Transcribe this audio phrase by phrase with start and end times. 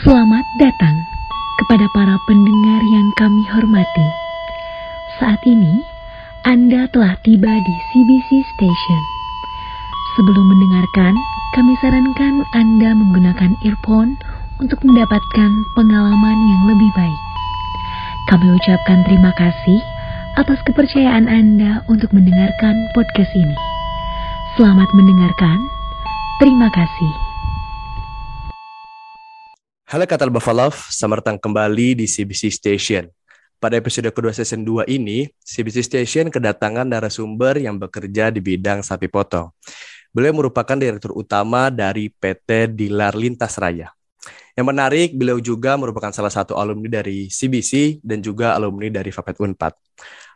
[0.00, 0.96] Selamat datang
[1.60, 4.08] kepada para pendengar yang kami hormati.
[5.20, 5.84] Saat ini,
[6.48, 9.02] Anda telah tiba di CBC Station.
[10.16, 11.12] Sebelum mendengarkan,
[11.52, 14.16] kami sarankan Anda menggunakan earphone
[14.64, 17.22] untuk mendapatkan pengalaman yang lebih baik.
[18.32, 19.76] Kami ucapkan terima kasih
[20.40, 23.56] atas kepercayaan Anda untuk mendengarkan podcast ini.
[24.56, 25.60] Selamat mendengarkan.
[26.40, 27.31] Terima kasih.
[29.92, 33.12] Halo Katal Buffalo, selamat datang kembali di CBC Station.
[33.60, 39.12] Pada episode kedua season 2 ini, CBC Station kedatangan narasumber yang bekerja di bidang sapi
[39.12, 39.52] potong.
[40.08, 43.92] Beliau merupakan direktur utama dari PT Dilar Lintas Raya.
[44.56, 49.44] Yang menarik, beliau juga merupakan salah satu alumni dari CBC dan juga alumni dari Fapet
[49.44, 49.76] Unpad.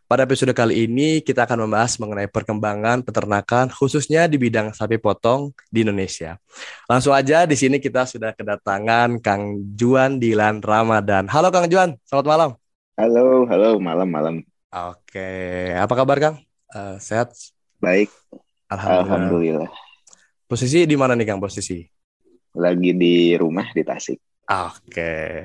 [0.07, 5.51] Pada episode kali ini kita akan membahas mengenai perkembangan peternakan khususnya di bidang sapi potong
[5.67, 6.39] di Indonesia.
[6.87, 11.27] Langsung aja di sini kita sudah kedatangan Kang Juan Dilan Ramadan.
[11.27, 12.51] Halo Kang Juan, selamat malam.
[12.95, 14.47] Halo, halo, malam-malam.
[14.71, 16.37] Oke, apa kabar Kang?
[16.71, 17.35] Uh, sehat?
[17.83, 18.07] Baik.
[18.71, 19.03] Alhamdulillah.
[19.11, 19.71] Alhamdulillah.
[20.47, 21.83] Posisi di mana nih Kang posisi?
[22.55, 24.23] Lagi di rumah di Tasik.
[24.47, 25.43] Oke.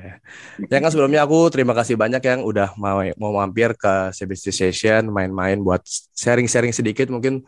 [0.70, 5.10] Ya kan sebelumnya aku terima kasih banyak yang udah mau mau mampir ke CBC Station
[5.10, 5.82] main-main buat
[6.14, 7.42] sharing-sharing sedikit mungkin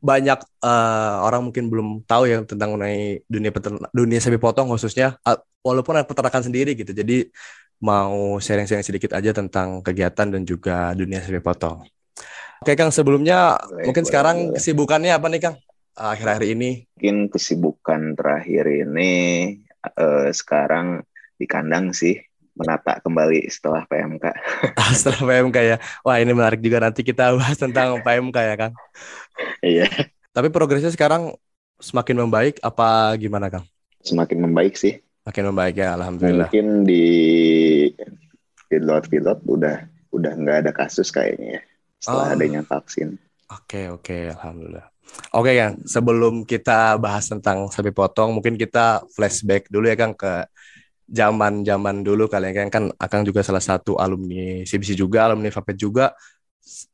[0.00, 5.16] banyak uh, orang mungkin belum tahu ya tentang mengenai dunia peternak, dunia sapi potong khususnya
[5.24, 6.92] uh, walaupun ada peternakan sendiri gitu.
[6.92, 7.32] Jadi
[7.80, 11.80] mau sharing-sharing sedikit aja tentang kegiatan dan juga dunia sapi potong.
[12.60, 13.56] Oke Kang, sebelumnya
[13.88, 14.54] mungkin boleh, sekarang boleh.
[14.60, 15.56] kesibukannya apa nih Kang?
[15.96, 16.84] Akhir-akhir ini?
[16.96, 19.12] Mungkin kesibukan terakhir ini
[19.84, 21.04] uh, sekarang
[21.40, 22.20] di kandang sih
[22.54, 24.24] menata kembali setelah PMK.
[24.80, 25.76] Ah, setelah PMK ya.
[26.04, 28.74] Wah ini menarik juga nanti kita bahas tentang PMK ya Kang.
[29.64, 29.88] Iya.
[30.30, 31.34] Tapi progresnya sekarang
[31.80, 33.64] semakin membaik apa gimana Kang?
[34.04, 35.00] Semakin membaik sih.
[35.24, 36.48] Semakin membaik ya, alhamdulillah.
[36.48, 37.04] Mungkin di
[38.72, 39.76] pilot-pilot udah
[40.10, 41.62] udah nggak ada kasus kayaknya ya
[42.00, 42.34] setelah oh.
[42.34, 43.20] adanya vaksin.
[43.50, 44.22] Oke okay, oke, okay.
[44.32, 44.86] alhamdulillah.
[45.30, 50.46] Oke Kang, sebelum kita bahas tentang sapi potong, mungkin kita flashback dulu ya Kang ke
[51.10, 55.78] zaman-zaman dulu kalian ya, kan kan Akang juga salah satu alumni CBC juga, alumni Fapet
[55.78, 56.14] juga.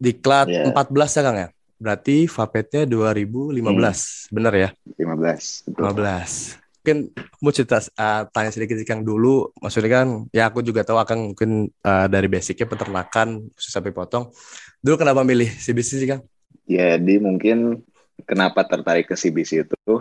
[0.00, 0.72] Diklat yeah.
[0.72, 1.48] 14 ya Kang ya?
[1.76, 4.32] Berarti Fapetnya 2015, hmm.
[4.32, 4.68] bener ya?
[5.00, 5.72] 15.
[5.72, 5.84] Betul.
[5.96, 6.64] 15.
[6.80, 6.98] Mungkin
[7.42, 11.68] mau cerita uh, tanya sedikit Kang dulu, maksudnya kan ya aku juga tahu Akang mungkin
[11.84, 14.32] uh, dari basicnya peternakan khusus sapi potong.
[14.80, 16.24] Dulu kenapa milih CBC sih Kang?
[16.66, 17.84] Jadi mungkin
[18.24, 19.94] kenapa tertarik ke CBC itu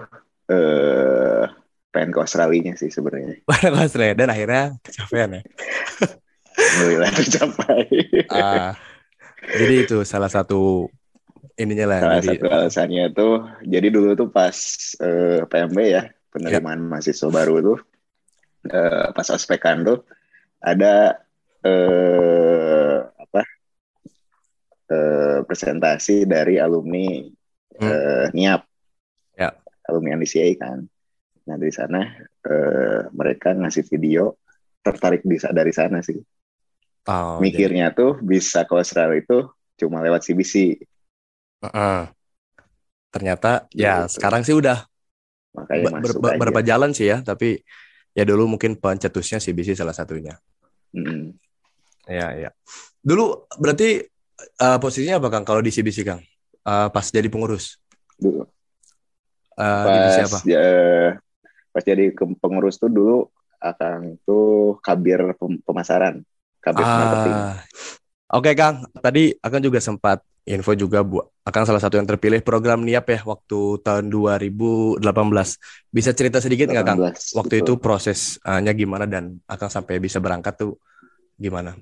[0.48, 1.46] eh
[1.96, 3.40] pengen ke Australia sih sebenarnya.
[3.50, 5.42] Pengen ke Australia dan akhirnya kecapean ya.
[6.56, 7.84] Alhamdulillah tercapai.
[8.32, 8.72] uh,
[9.56, 10.92] jadi itu salah satu
[11.56, 12.00] ininya lah.
[12.04, 12.30] Salah jadi...
[12.36, 13.34] satu alasannya tuh
[13.64, 14.56] jadi dulu tuh pas
[15.00, 16.04] uh, eh, PMB ya
[16.36, 16.88] penerimaan ya.
[16.92, 17.80] mahasiswa baru tuh
[18.76, 20.04] uh, pas ospekan tuh
[20.60, 21.24] ada
[21.64, 23.42] uh, apa
[24.92, 27.24] uh, presentasi dari alumni
[27.80, 27.86] hmm.
[27.86, 28.62] uh, NIAP,
[29.38, 29.50] ya.
[29.88, 30.84] alumni NDCA kan.
[31.46, 32.02] Nah dari sana
[32.50, 34.40] uh, mereka ngasih video
[34.82, 36.18] tertarik bisa dari sana sih.
[37.06, 37.98] Oh, Mikirnya jadi...
[37.98, 39.46] tuh bisa ke Australia itu
[39.78, 40.82] cuma lewat CBC.
[41.62, 42.02] Uh -uh.
[43.14, 44.20] Ternyata ya gitu.
[44.20, 44.84] sekarang sih udah
[45.56, 47.64] Makanya ber ber berapa jalan sih ya, tapi
[48.12, 50.36] ya dulu mungkin pencetusnya CBC salah satunya.
[50.92, 51.32] Hmm.
[52.06, 52.50] Ya ya.
[53.00, 54.04] Dulu berarti
[54.60, 56.22] uh, posisinya apa Kang kalau di CBC Kang?
[56.66, 57.78] Uh, pas jadi pengurus?
[58.18, 58.44] Dulu.
[59.56, 60.38] Uh, pas, siapa?
[60.44, 60.68] Ya,
[61.72, 62.12] pas jadi
[62.42, 63.32] pengurus tuh dulu
[63.62, 65.34] akan tuh kabir
[65.64, 66.22] pemasaran,
[66.60, 66.98] kabir ah.
[67.00, 67.38] marketing.
[68.36, 72.42] Oke okay, Kang, tadi akan juga sempat info juga bu, akan salah satu yang terpilih
[72.46, 75.02] program NIAP ya waktu tahun 2018.
[75.90, 77.00] Bisa cerita sedikit nggak Kang?
[77.10, 77.66] Waktu betul.
[77.66, 80.78] itu prosesnya gimana dan akan sampai bisa berangkat tuh
[81.38, 81.74] gimana?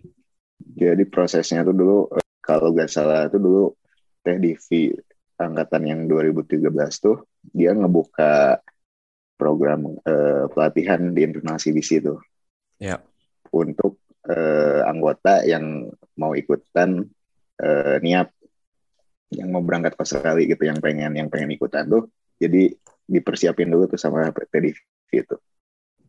[0.63, 1.97] Jadi prosesnya tuh dulu
[2.39, 3.63] kalau nggak salah tuh dulu
[4.23, 4.95] Teh Divi
[5.37, 6.71] angkatan yang 2013
[7.03, 8.63] tuh dia ngebuka
[9.35, 12.15] program uh, pelatihan di internal CBC itu.
[12.79, 13.03] Ya.
[13.51, 13.99] Untuk
[14.31, 17.03] uh, anggota yang mau ikutan
[17.59, 18.31] uh, niat
[19.33, 22.07] yang mau berangkat ke Australia gitu yang pengen yang pengen ikutan tuh
[22.37, 22.69] jadi
[23.09, 24.77] dipersiapin dulu tuh sama TDV
[25.11, 25.35] itu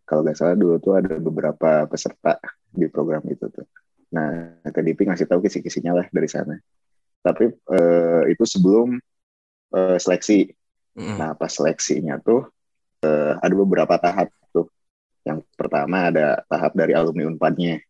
[0.05, 2.37] kalau nggak salah dulu tuh ada beberapa peserta
[2.69, 3.65] di program itu tuh
[4.13, 6.55] nah TDP ngasih tahu kisi-kisinya lah dari sana
[7.25, 9.01] tapi uh, itu sebelum
[9.73, 10.53] uh, seleksi.
[10.93, 11.17] Mm.
[11.17, 12.45] Nah, pas seleksinya tuh
[13.01, 14.69] uh, ada beberapa tahap tuh.
[15.25, 17.81] Yang pertama ada tahap dari alumni Unpadnya.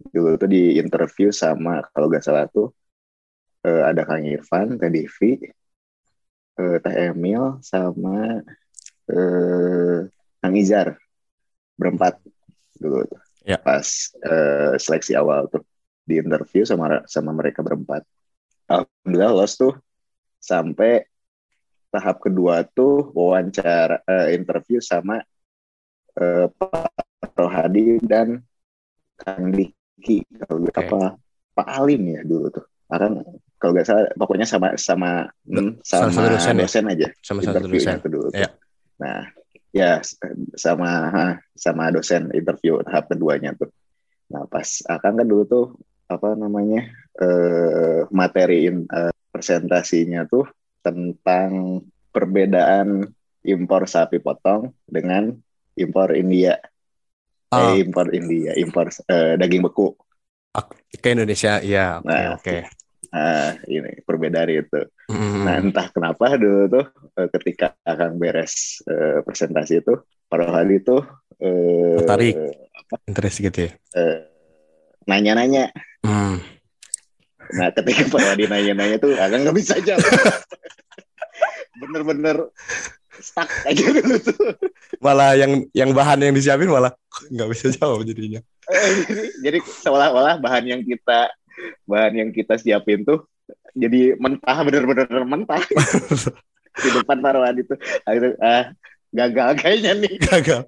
[0.00, 2.70] Dulu tuh di interview sama kalau nggak salah tuh
[3.66, 5.42] uh, ada Kang Irfan, Teh Devi,
[6.56, 8.40] uh, Teh Emil, sama
[9.10, 9.98] uh,
[10.40, 10.94] Kang Izar.
[11.80, 12.20] berempat
[12.76, 13.20] dulu tuh.
[13.44, 13.56] Ya.
[13.56, 13.88] Pas
[14.20, 15.64] eh, seleksi awal tuh
[16.04, 18.04] di interview sama sama mereka berempat.
[18.70, 19.74] Alhamdulillah lolos tuh
[20.38, 21.02] sampai
[21.90, 25.18] tahap kedua tuh wawancara eh, interview sama
[26.14, 28.38] eh, Pak Rohadi dan
[29.18, 30.78] Kang Diki kalau Oke.
[30.78, 31.00] apa
[31.50, 32.64] Pak Alim ya dulu tuh.
[32.86, 33.22] Karena
[33.60, 35.10] kalau nggak salah pokoknya sama sama
[35.44, 36.62] hmm, sama satu dosen ya?
[36.64, 37.96] dosen aja Sama satu dosen.
[38.06, 38.28] dulu.
[38.30, 38.38] tuh.
[38.38, 38.48] Iya.
[39.02, 39.20] Nah,
[39.74, 39.90] ya
[40.56, 40.90] sama
[41.58, 43.68] sama dosen interview tahap keduanya tuh.
[44.30, 45.66] Nah, pas akan kan dulu tuh
[46.10, 46.90] apa namanya
[47.22, 50.44] eh materiin eh, presentasinya tuh
[50.82, 51.80] tentang
[52.10, 53.06] perbedaan
[53.46, 55.32] impor sapi potong dengan
[55.78, 56.58] impor India.
[57.50, 59.94] Ah, Eh, impor India, impor eh, daging beku.
[60.90, 61.98] ke Indonesia, ya.
[62.02, 62.56] Oke, Nah, oke.
[63.10, 64.80] Nah, ini perbedaan itu.
[65.10, 66.86] Mm, Nah, entah kenapa dulu tuh
[67.38, 69.94] ketika akan beres eh, presentasi itu,
[70.30, 71.02] Pak Rohadi tuh
[71.42, 72.34] eh, Tertarik.
[73.10, 73.70] interest gitu ya.
[73.98, 74.29] eh,
[75.04, 75.72] nanya-nanya.
[76.04, 76.40] Hmm.
[77.50, 80.02] Nah, ketika Pak Rohadi nanya-nanya tuh, agak nggak bisa jawab.
[81.80, 82.36] Bener-bener
[83.20, 84.56] stuck aja dulu tuh.
[84.98, 86.94] Malah yang yang bahan yang disiapin malah
[87.34, 88.40] nggak bisa jawab jadinya.
[88.70, 91.30] Eh, jadi, jadi seolah-olah bahan yang kita
[91.84, 93.28] bahan yang kita siapin tuh
[93.76, 95.60] jadi mentah bener-bener mentah
[96.82, 97.78] di depan Pak Rohadi tuh.
[98.06, 98.64] Akhirnya ah,
[99.10, 100.14] gagal kayaknya nih.
[100.18, 100.60] Gagal.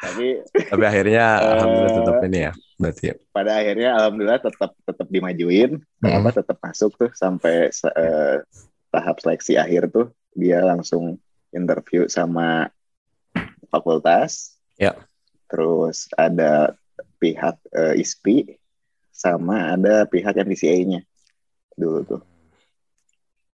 [0.00, 0.26] Tapi
[0.68, 2.52] Tapi akhirnya Eh, alhamdulillah tetap ini ya.
[2.80, 3.14] Berarti ya.
[3.30, 5.70] pada akhirnya alhamdulillah tetap tetap dimajuin
[6.00, 6.16] Hmm.
[6.16, 8.36] apa tetap masuk tuh sampai eh,
[8.88, 11.20] tahap seleksi akhir tuh dia langsung
[11.52, 12.72] interview sama
[13.68, 14.96] fakultas Ya.
[15.46, 16.72] terus ada
[17.18, 18.56] pihak eh, ISPI
[19.12, 21.04] sama ada pihak MDCA-nya
[21.76, 22.22] dulu tuh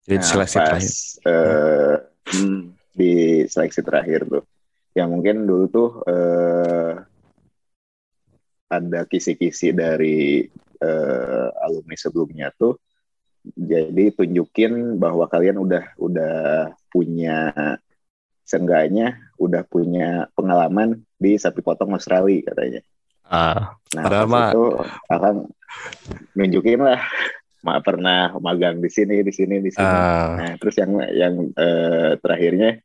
[0.05, 0.93] Jadi Nah, seleksi pas, terakhir.
[1.25, 1.97] eh,
[2.37, 4.45] hmm, di seleksi terakhir tuh.
[4.95, 6.93] Ya mungkin dulu tuh eh,
[8.71, 10.47] ada kisi-kisi dari
[10.81, 12.79] eh, alumni sebelumnya tuh
[13.45, 16.37] jadi tunjukin bahwa kalian udah udah
[16.89, 17.53] punya
[18.41, 22.81] seenggaknya udah punya pengalaman di sapi potong Australia katanya.
[23.25, 24.65] Ah, Nah, Padahal pas mah- itu
[25.07, 25.35] akan
[26.35, 26.99] nunjukin lah
[27.65, 29.89] pernah magang di sini di sini di sini.
[29.89, 32.77] ah, Nah, terus yang yang eh, terakhirnya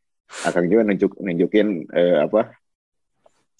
[0.48, 2.56] akan juga nunjuk nunjukin eh, apa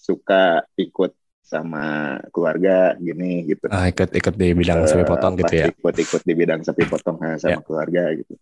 [0.00, 1.12] suka ikut
[1.44, 3.66] sama keluarga gini gitu.
[3.68, 5.66] ah, ikut ikut di bidang sapi potong gitu ya.
[5.68, 7.60] Ikut ikut di bidang sapi potong sama Ya.
[7.60, 8.34] keluarga gitu.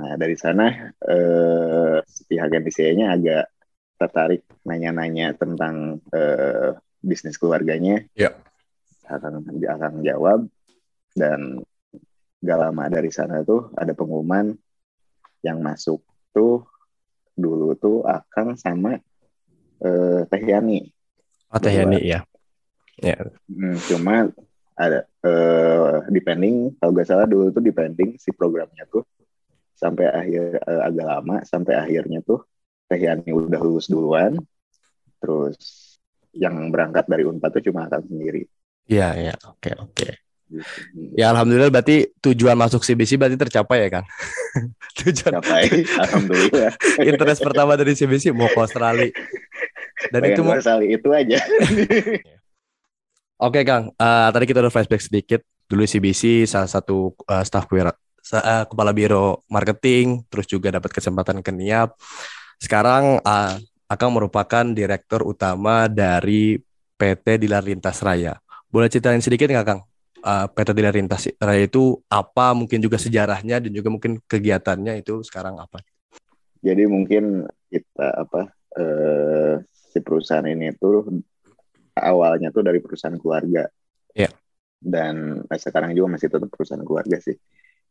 [0.00, 3.44] Nah dari sana eh, pihak NTCA-nya agak
[3.98, 6.72] tertarik nanya-nanya tentang eh,
[7.04, 8.02] bisnis keluarganya.
[8.16, 8.32] Ya.
[9.08, 10.48] Akan akan jawab
[11.16, 11.60] dan
[12.38, 14.54] gak lama dari sana tuh ada pengumuman
[15.42, 16.66] yang masuk tuh
[17.38, 18.98] dulu tuh Akang sama
[19.82, 20.90] eh, Teh Yani.
[21.54, 22.20] Oh, Teh Yani ya.
[23.48, 24.28] Hmm, cuma
[24.78, 29.02] ada eh depending kalau nggak salah dulu tuh depending si programnya tuh
[29.74, 32.42] sampai akhir eh, agak lama sampai akhirnya tuh
[32.86, 34.38] Teh Yani udah lulus duluan
[35.18, 35.58] terus
[36.34, 38.46] yang berangkat dari Unpad tuh cuma akan sendiri
[38.88, 39.34] Iya, iya.
[39.44, 40.08] Oke, oke.
[40.08, 40.27] gitu.
[40.48, 41.12] Hmm.
[41.12, 44.06] Ya alhamdulillah berarti tujuan masuk CBC berarti tercapai ya, Kang.
[44.98, 46.72] tujuan Capai, alhamdulillah.
[47.00, 49.12] interest pertama dari CBC mau ke Australia.
[50.08, 51.38] Dan Pengen itu mau sekali itu aja.
[53.38, 55.40] Oke Kang, Eh, tadi kita udah flashback sedikit.
[55.64, 60.90] Dulu CBC salah satu eh, staff wira- sa- eh, kepala biro marketing, terus juga dapat
[60.90, 61.92] kesempatan ke NIAP.
[62.56, 66.60] Sekarang eh, Akang merupakan direktur utama dari
[66.94, 68.36] PT Dilar Lintas Raya.
[68.68, 69.80] Boleh ceritain sedikit nggak Kang?
[70.18, 72.50] Eh, PT Dilar Lintas Raya itu apa?
[72.50, 75.78] Mungkin juga sejarahnya dan juga mungkin kegiatannya itu sekarang apa?
[76.58, 81.06] Jadi mungkin kita apa eh, si perusahaan ini tuh
[81.94, 83.70] awalnya tuh dari perusahaan keluarga.
[84.10, 84.34] Iya.
[84.78, 87.38] Dan sekarang juga masih tetap perusahaan keluarga sih.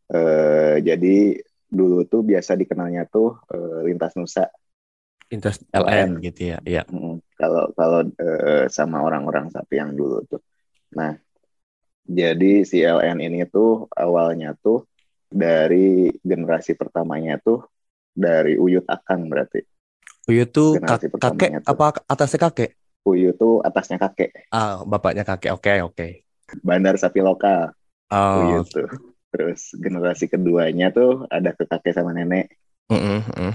[0.07, 4.51] Eh, jadi dulu tuh biasa dikenalnya tuh eh, lintas nusa.
[5.31, 6.59] Interest LN gitu ya.
[6.63, 6.83] Iya.
[7.39, 10.43] Kalau kalau eh, sama orang-orang sapi yang dulu tuh.
[10.95, 11.15] Nah,
[12.07, 14.87] jadi si LN ini tuh awalnya tuh
[15.27, 17.67] dari generasi pertamanya tuh
[18.15, 19.61] dari Uyut Akang berarti.
[20.27, 21.75] Uyu tuh Generasi kak- kakek tuh.
[21.77, 22.69] apa atasnya kakek?
[23.07, 24.51] Uyut tuh atasnya kakek.
[24.51, 25.51] Ah, bapaknya kakek.
[25.55, 26.07] Oke, oke.
[26.63, 27.71] Bandar sapi lokal.
[28.11, 28.87] Oh, Uyut tuh.
[29.31, 32.55] Terus generasi keduanya tuh ada ke kakek sama nenek.
[32.87, 33.53] mm-mm, mm.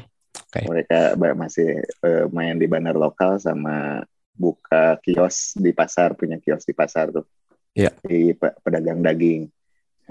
[0.53, 6.65] Mereka ba- masih eh, main di bandar lokal sama buka kios di pasar, punya kios
[6.65, 7.25] di pasar tuh.
[7.73, 7.91] Iya.
[8.01, 9.49] Di pe- pedagang daging.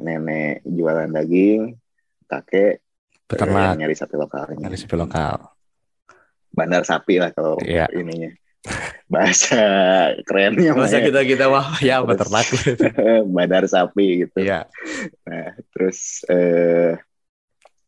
[0.01, 1.77] Nenek jualan daging,
[2.25, 2.81] kakek
[3.29, 4.65] peternak nyari sapi lokalnya.
[4.65, 5.37] dari sapi lokal.
[6.49, 7.85] Bandar sapi lah kalau Iya.
[7.93, 8.31] ininya.
[9.09, 9.57] bahasa
[10.23, 11.09] kerennya mah Masa ya.
[11.09, 12.45] kita kita wah ya beternak.
[13.35, 14.37] badar sapi gitu.
[14.39, 14.69] Iya.
[15.25, 16.95] Nah, terus eh,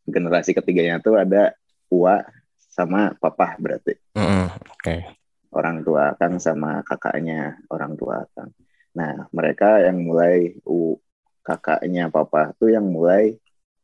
[0.04, 1.54] generasi ketiganya tuh ada
[1.88, 2.20] Ua
[2.58, 5.06] sama Papa berarti Mm-mm, Oke.
[5.54, 8.50] orang tua Kang sama kakaknya orang tua Kang.
[8.94, 10.98] Nah, mereka yang mulai U
[11.42, 13.34] kakaknya Papa tuh yang mulai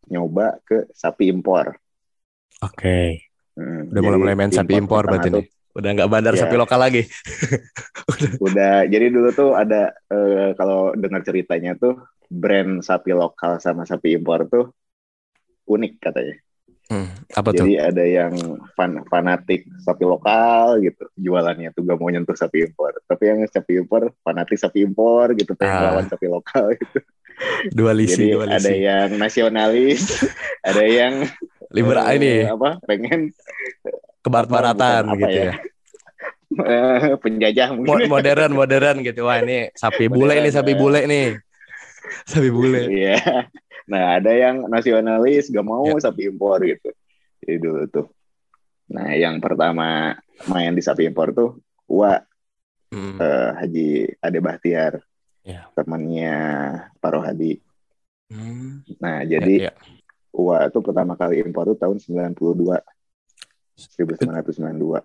[0.07, 1.77] nyoba ke sapi impor.
[2.63, 3.27] Oke.
[3.59, 5.47] Hmm, Udah mulai jadi mulai main sapi impor berarti nih.
[5.75, 6.47] Udah nggak bandar Iya.
[6.47, 7.03] sapi lokal lagi.
[8.47, 11.99] udah jadi dulu tuh ada eh, kalau dengar ceritanya tuh
[12.31, 14.71] brand sapi lokal sama sapi impor tuh
[15.67, 16.37] unik katanya.
[16.91, 17.63] Hmm, apa tuh?
[17.63, 18.35] Jadi ada yang
[18.75, 22.99] fan, fanatik sapi lokal gitu, jualannya tuh gak mau nyentuh sapi impor.
[23.07, 25.85] Tapi yang sapi impor fanatik sapi impor gitu, pengen Ah.
[25.95, 26.99] lawan sapi lokal gitu.
[27.73, 28.59] Dualisi, Jadi dualisi.
[28.59, 30.03] ada yang nasionalis,
[30.69, 31.25] ada yang
[31.71, 33.31] Libera eh, ini apa pengen
[34.21, 35.45] kebarat-baratan gitu ya.
[35.47, 35.55] ya.
[36.67, 38.11] eh, penjajah mungkin.
[38.11, 39.25] modern modern gitu.
[39.25, 41.27] Wah, ini sapi bule Modern, nih, sapi bule nih.
[42.27, 42.81] Sapi bule.
[42.91, 43.47] Iya.
[43.91, 45.99] Nah, ada yang nasionalis gak mau Ya.
[46.01, 46.95] sapi impor gitu.
[47.43, 48.07] Jadi dulu tuh.
[48.87, 50.15] Nah, yang pertama
[50.47, 52.23] main di sapi impor tuh Wah,
[52.91, 54.99] Hmm, eh, Haji Ade Bahtiar,
[55.43, 55.67] Ya.
[55.75, 56.35] temannya
[56.99, 57.59] Pak Rohadi.
[58.31, 59.73] hmm, Nah, ya, jadi ya.
[60.31, 62.79] Wah tuh pertama kali impor tuh tahun 92,
[63.75, 65.03] 1992.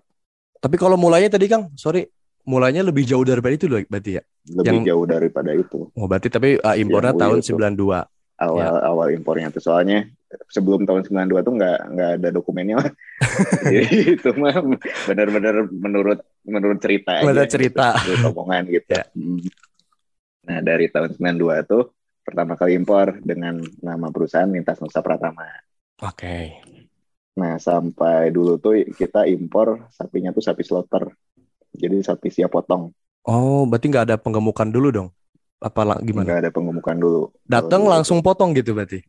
[0.57, 2.05] Tapi kalau mulainya tadi Kang, sorry,
[2.45, 4.23] mulainya lebih jauh daripada itu loh berarti ya.
[4.45, 5.79] Lebih Yang- jauh daripada itu.
[5.93, 7.57] Oh, berarti tapi uh, impornya tahun tuh.
[7.57, 8.05] 92.
[8.35, 8.83] Awal Ya.
[8.83, 10.11] awal impornya tuh soalnya
[10.51, 12.89] sebelum tahun 92 tuh nggak nggak ada dokumennya lah.
[13.71, 14.59] Jadi itu mah
[15.07, 17.27] benar-benar menurut menurut cerita aja.
[17.27, 17.95] Menurut cerita.
[17.95, 18.91] Gitu, menurut omongan gitu.
[18.91, 19.03] Ya.
[19.15, 19.39] Hmm.
[20.45, 21.83] Nah, dari tahun 92 tuh
[22.25, 25.47] pertama kali impor dengan nama perusahaan Lintas Nusa Pratama.
[26.03, 26.59] Oke.
[27.35, 31.11] Nah, sampai dulu tuh kita impor sapinya tuh sapi slaughter.
[31.75, 32.91] Jadi sapi siap potong.
[33.27, 35.09] Oh, berarti nggak ada penggemukan dulu dong?
[35.65, 36.29] Apa gimana?
[36.29, 37.21] Nggak ada penggemukan dulu.
[37.49, 39.01] Datang langsung potong gitu berarti?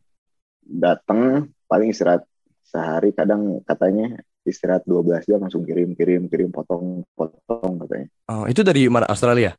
[0.67, 2.27] datang paling istirahat
[2.67, 8.59] sehari kadang katanya istirahat 12 jam langsung kirim kirim kirim potong potong katanya Oh, itu
[8.67, 9.07] dari mana?
[9.07, 9.55] Australia?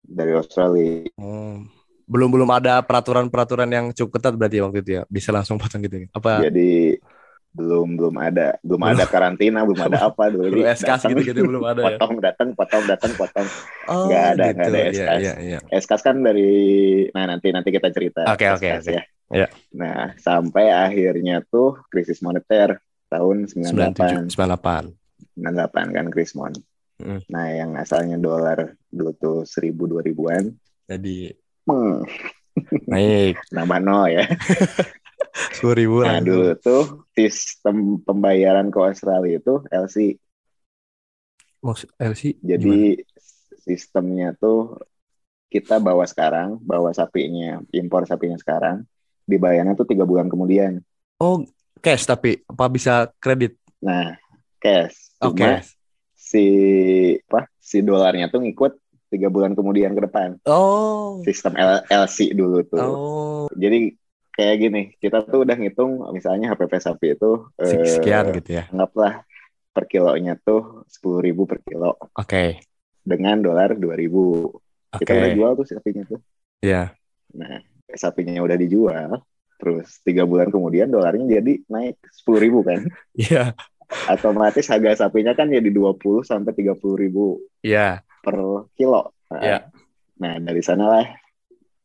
[0.00, 1.60] dari Australia Oh,
[2.08, 6.08] belum belum ada peraturan-peraturan yang cukup ketat berarti waktu itu ya bisa langsung potong gitu.
[6.16, 6.96] Apa jadi
[7.48, 8.92] belum belum ada belum Belum.
[8.94, 11.86] ada karantina belum ada apa dulu belum datang, gitu-gitu belum ada ya?
[11.96, 13.48] potong datang potong datang potong
[13.88, 15.20] Oh, Nggak ada, nggak ada SKS.
[15.20, 15.58] iya, iya.
[15.72, 16.50] SKS kan dari
[17.10, 18.92] nah nanti nanti kita cerita Oke, oke, SKS oke.
[18.92, 19.48] ya Iya.
[19.72, 24.92] nah sampai akhirnya tuh krisis moneter tahun 98 97, 98.
[25.36, 26.52] 98 kan krismon
[26.98, 27.22] Mm.
[27.30, 28.58] nah yang asalnya dolar
[28.90, 30.50] dulu tuh 1000 2000-an
[30.84, 31.30] Jadi
[31.64, 32.02] meng,
[32.86, 34.24] naik nambah nol ya.
[35.54, 36.26] sepuluh ribu Nah langsung.
[36.26, 36.84] dulu tuh
[37.14, 40.18] sistem pembayaran ke Australia itu LC.
[41.98, 43.02] LC Jadi
[43.66, 44.78] sistemnya tuh
[45.48, 48.84] kita bawa sekarang, bawa sapinya, impor sapinya sekarang,
[49.24, 50.84] dibayarnya tuh tiga bulan kemudian.
[51.18, 51.42] Oh,
[51.80, 53.56] cash tapi apa bisa kredit?
[53.80, 54.16] Nah,
[54.60, 55.12] cash.
[55.18, 55.40] Oke.
[55.40, 55.64] Cuma
[56.18, 56.44] si
[57.30, 58.76] apa si dolarnya tuh ngikut
[59.08, 60.36] tiga bulan kemudian ke depan.
[60.44, 61.20] Oh.
[61.24, 62.80] Sistem L- LC dulu tuh.
[62.80, 63.46] Oh.
[63.56, 63.96] Jadi
[64.32, 68.70] kayak gini, kita tuh udah ngitung misalnya HPP sapi itu eh, Sekian gitu ya.
[68.70, 69.26] anggaplah
[69.74, 72.62] per kilonya tuh sepuluh ribu per kilo Oke.
[73.02, 74.46] dengan dolar dua ribu.
[74.94, 75.02] Oke.
[75.02, 76.20] Kita udah jual tuh sapinya tuh.
[76.62, 76.94] Iya.
[77.34, 77.60] Nah,
[77.92, 79.20] sapinya udah dijual,
[79.58, 82.86] terus tiga bulan kemudian dolarnya jadi naik sepuluh ribu kan.
[83.18, 83.52] Iya.
[83.88, 88.04] Otomatis harga sapinya kan jadi 20 sampai 30 ribu Iya.
[88.18, 88.36] Per
[88.72, 89.14] kilo.
[89.28, 89.58] Nah, Iya.
[90.18, 91.06] nah dari sanalah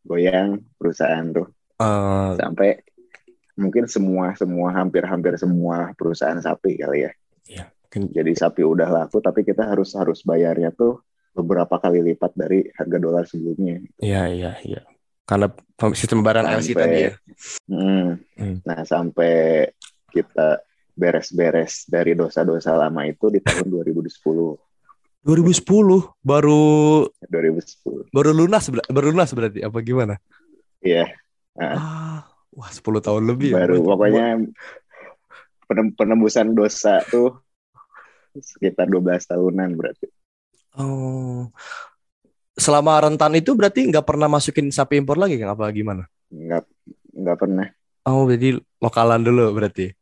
[0.02, 2.80] goyang perusahaan tuh Eh, sampai
[3.56, 7.12] mungkin semua semua hampir-hampir semua perusahaan sapi kali ya.
[7.94, 11.02] mungkin- Jadi sapi udah laku tapi kita harus harus bayarnya tuh
[11.34, 13.82] beberapa kali lipat dari harga dolar sebelumnya.
[14.00, 14.82] Iya, iya, iya.
[15.24, 15.50] Karena
[15.94, 17.12] sistem pembayaran LC tadi ya.
[17.70, 18.18] Hmm.
[18.38, 18.58] Hmm.
[18.66, 19.70] Nah sampai
[20.10, 20.62] kita
[20.94, 24.58] beres-beres dari dosa-dosa lama itu di tahun 2010.
[25.24, 25.64] 2010
[26.20, 26.64] baru
[27.32, 28.12] 2010.
[28.12, 30.16] baru lunas baru lunas berarti apa gimana?
[30.84, 31.08] Iya,
[31.56, 33.64] Ah, wah 10 tahun lebih ya.
[33.64, 34.26] baru Berarti pokoknya
[35.70, 37.40] penem- penembusan dosa tuh
[38.36, 40.10] sekitar 12 tahunan berarti.
[40.76, 41.48] Oh.
[42.54, 46.04] Selama rentan itu berarti nggak pernah masukin sapi impor lagi kan apa gimana?
[46.30, 46.66] Nggak
[47.14, 47.68] nggak pernah.
[48.04, 49.94] Oh, jadi lokalan dulu berarti.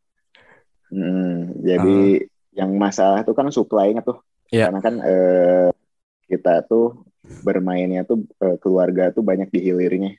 [0.89, 4.19] Hmm, jadi yang masalah tuh kan supply-nya tuh.
[4.51, 4.67] Iya.
[4.67, 5.69] Karena kan eh,
[6.27, 7.07] kita tuh
[7.41, 10.11] bermainnya tuh eh, keluarga tuh banyak di hilirnya.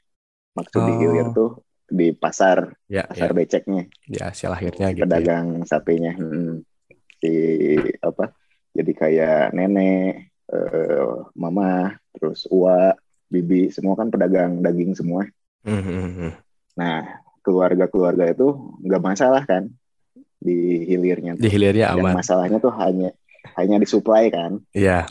[0.53, 0.99] Maksud di Oh.
[1.01, 1.51] hilir tuh
[1.93, 3.85] di pasar, Ya, pasar ya, beceknya.
[4.09, 5.01] ya hasil akhirnya gitu.
[5.01, 5.05] Ya.
[5.05, 6.65] pedagang sapinya hmm.
[7.21, 7.33] si
[8.01, 8.33] apa
[8.73, 12.93] jadi kayak nenek eh, mama, terus Ua,
[13.29, 15.25] Bibi, semua kan pedagang daging semua.
[15.65, 16.33] Mhm.
[16.77, 17.01] Nah,
[17.41, 18.49] keluarga-keluarga itu
[18.85, 19.69] nggak masalah kan
[20.37, 21.37] di hilirnya.
[21.37, 22.15] Di hilirnya Yang aman.
[22.21, 23.13] masalahnya tuh hanya
[23.57, 25.07] hanya disuplai kan Iya.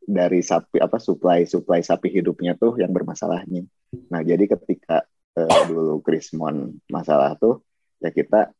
[0.00, 3.66] dari sapi apa suplai suplai sapi hidupnya tuh yang bermasalahnya.
[4.08, 5.02] Nah, jadi ketika
[5.34, 7.60] eh, dulu Krismon masalah tuh
[7.98, 8.54] ya kita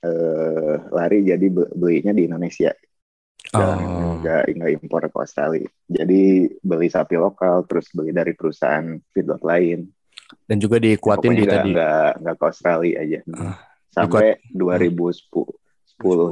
[0.00, 2.72] eh, lari jadi be- belinya di Indonesia
[3.50, 4.14] dan Oh.
[4.20, 5.66] nggak nggak impor ke Australia.
[5.88, 6.22] Jadi
[6.60, 9.88] beli sapi lokal terus beli dari perusahaan feedlot lain.
[10.46, 11.68] Dan juga dikuatin di nggak tadi.
[11.74, 13.18] nggak nggak ke Australia aja.
[13.34, 13.56] Ah,
[13.90, 15.26] Sampai 2010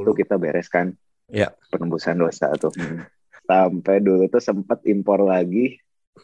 [0.05, 0.95] tuh kita bereskan
[1.29, 1.53] Ya.
[1.69, 2.73] penembusan dosa tuh.
[2.75, 3.05] Hmm.
[3.45, 5.77] Sampai dulu tuh sempat impor lagi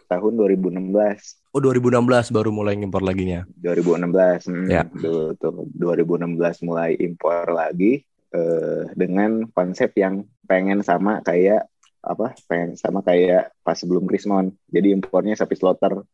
[0.09, 0.91] tahun 2016.
[1.53, 3.47] Oh 2016 baru mulai ngimpor laginya.
[3.61, 4.83] 2016 hmm, Ya.
[4.89, 6.35] dulu tuh 2016
[6.67, 11.65] mulai impor lagi eh, dengan konsep yang pengen sama kayak
[12.05, 16.05] apa pengen sama kayak pas sebelum Krismon jadi impornya sapi slaughter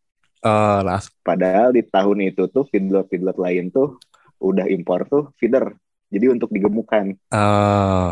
[0.40, 1.10] Eh las.
[1.20, 3.98] padahal di tahun itu tuh feedlot feedlot lain tuh
[4.38, 5.74] udah impor tuh feeder
[6.08, 8.10] jadi untuk digemukkan eh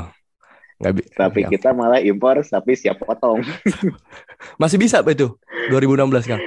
[0.78, 1.48] nggak bi- tapi ya.
[1.50, 3.42] kita malah impor sapi siap potong
[4.62, 5.34] masih bisa apa itu
[5.68, 6.40] 2016 kan?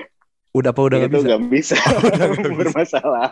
[0.52, 1.26] Udah apa udah nggak bisa?
[1.28, 2.52] nggak bisa Udah nggak bisa.
[2.56, 3.30] bermasalah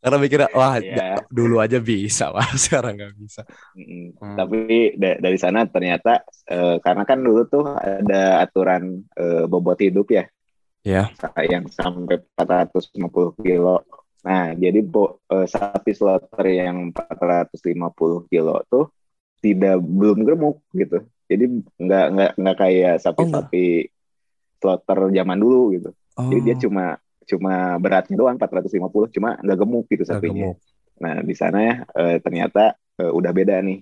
[0.00, 0.96] Karena mikirnya wah Ya.
[1.16, 3.42] ja- dulu aja bisa, wah sekarang nggak bisa.
[3.72, 4.36] Mm, Hmm.
[4.36, 4.60] Tapi
[4.96, 10.24] da- dari sana ternyata eh, karena kan dulu tuh ada aturan eh, bobot hidup ya,
[10.80, 11.12] Ya.
[11.44, 13.84] yang sampai 450 kilo.
[14.20, 17.60] Nah, jadi bo- eh, sapi slaughter yang 450
[18.26, 18.88] kilo tuh
[19.40, 21.04] tidak belum gemuk gitu.
[21.30, 21.44] Jadi
[21.80, 23.88] nggak nggak nggak kayak sapi-sapi
[24.60, 25.90] slaughter zaman dulu gitu.
[26.20, 26.84] Oh, Jadi dia cuma
[27.24, 30.50] cuma beratnya doang 450, cuma nggak gemuk gitu nggak sapinya.
[30.52, 30.56] gemuk.
[31.00, 33.78] Nah, di sana ya eh, ternyata eh, udah beda nih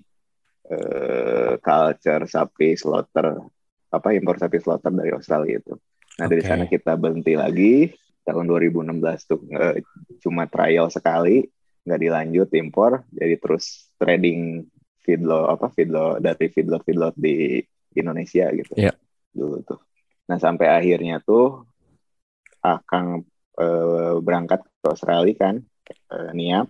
[0.71, 3.35] eh, culture sapi slaughter
[3.89, 5.73] apa impor sapi slaughter dari Australia itu.
[6.21, 6.47] Nah, dari Oke.
[6.47, 7.91] sana kita berhenti lagi
[8.23, 9.81] tahun 2016 tuh eh,
[10.21, 11.43] cuma trial sekali,
[11.83, 14.69] nggak dilanjut impor, jadi terus trading
[15.09, 17.57] feedlot apa feedlot dari feedlot feedlot di
[17.97, 18.77] Indonesia gitu.
[18.77, 18.93] Iya.
[19.33, 19.81] Dulu tuh.
[20.29, 21.65] Nah, sampai akhirnya tuh
[22.61, 23.25] Akang
[23.57, 25.55] eh, berangkat ke Australia kan,
[25.89, 26.69] eh, niat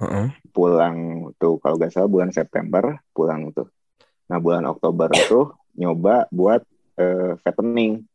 [0.00, 0.28] Heeh.
[0.54, 3.68] pulang tuh kalau nggak salah bulan September pulang tuh.
[4.32, 6.62] Nah bulan Oktober tuh nyoba buat
[6.96, 8.06] eh, fattening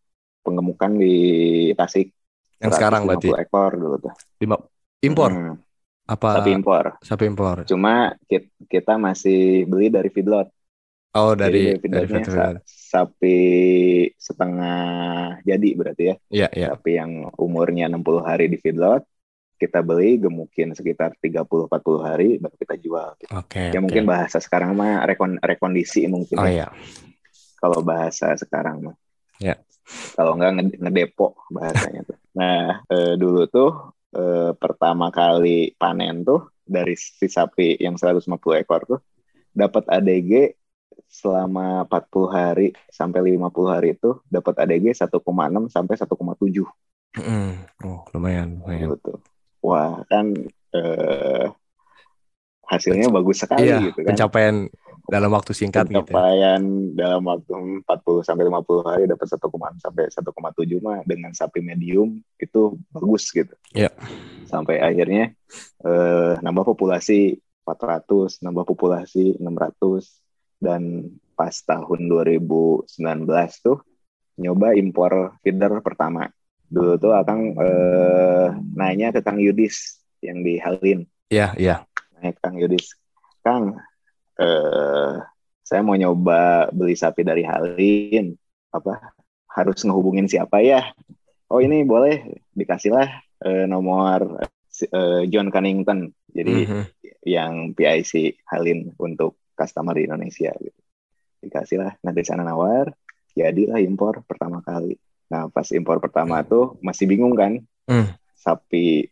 [0.42, 1.16] pengemukan di
[1.78, 2.10] Tasik.
[2.64, 4.14] Yang sekarang 150 berarti ekor dulu tuh.
[4.42, 4.58] lima
[5.02, 5.56] impor Hmm,
[6.12, 6.86] apa sapi impor.
[7.00, 7.56] sapi impor?
[7.64, 7.94] Cuma
[8.28, 10.52] ki- kita masih beli dari feedlot.
[11.12, 13.40] Oh dari Jadi dari sa- sapi
[14.16, 14.82] setengah
[15.44, 16.16] jadi berarti ya.
[16.30, 16.68] Iya iya.
[16.72, 19.04] Sapi yang umurnya 60 hari di feedlot.
[19.56, 21.70] Kita beli gemukin sekitar 30-40
[22.02, 23.14] hari baru kita jual.
[23.32, 23.70] Oke.
[23.70, 23.80] ya oke.
[23.80, 26.68] mungkin bahasa sekarang mah rekon rekondisi mungkin Oh ya, iya.
[27.56, 28.96] kalau bahasa sekarang mah
[29.38, 29.58] Ya.
[30.16, 33.70] kalau enggak nge- ngedepo bahasanya tuh nah eh, dulu tuh
[34.16, 38.28] eh, pertama kali panen tuh dari si sapi yang 150
[38.62, 39.00] ekor tuh
[39.52, 40.56] dapat ADG
[41.12, 46.64] selama 40 hari sampai 50 hari itu dapat ADG 1,6 sampai 1,7
[47.12, 47.68] Mm.
[47.84, 48.96] Oh lumayan lumayan.
[48.96, 49.20] gitu.
[49.60, 50.32] Wah, kan
[50.72, 51.46] eh,
[52.72, 54.16] hasilnya bagus sekali Iya gitu kan.
[54.16, 54.56] pencapaian
[55.12, 56.00] dalam waktu singkat gitu.
[56.00, 56.04] ya.
[56.08, 56.62] pencapaian
[56.96, 62.80] dalam waktu 40 sampai 50 hari dapat 1,6 sampai 1,7 mah dengan sapi medium itu
[62.96, 63.52] bagus gitu.
[63.76, 63.92] Iya.
[64.48, 65.36] Sampai akhirnya
[65.84, 67.36] eh, nambah populasi
[67.68, 72.88] 400, nambah populasi 600 dan pas tahun 2019
[73.60, 73.84] tuh
[74.40, 76.32] nyoba impor feeder pertama.
[76.72, 78.48] Dulu tuh Akang eh,
[78.80, 81.76] nanya ke Kang Yudis yang di Halin Iya iya.
[82.20, 82.92] Naik Kang Yudis,
[83.40, 83.80] Kang,
[84.42, 85.14] eh,
[85.62, 88.34] saya mau nyoba beli sapi dari Halin,
[88.74, 89.14] apa
[89.54, 90.90] harus ngehubungin siapa ya?
[91.52, 93.08] Oh ini boleh dikasihlah
[93.46, 96.84] eh, nomor eh, John Cunnington, jadi Mhm.
[97.22, 100.80] yang PIC Halin untuk customer di Indonesia gitu.
[101.42, 102.90] Dikasihlah, nah dari sana nawar,
[103.34, 104.98] jadilah impor pertama kali.
[105.30, 108.14] Nah pas impor pertama tuh masih bingung kan, Hmm.
[108.34, 109.06] sapi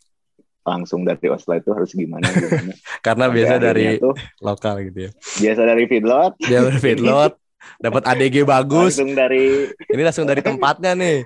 [0.61, 2.73] langsung dari Australia itu harus gimana gimana.
[3.05, 5.11] Karena Sampai biasa dari tuh lokal gitu ya.
[5.39, 7.33] biasa dari feedlot Dia feedlot
[7.85, 8.95] dapat ADG bagus.
[8.95, 11.23] langsung dari Ini langsung dari tempatnya nih.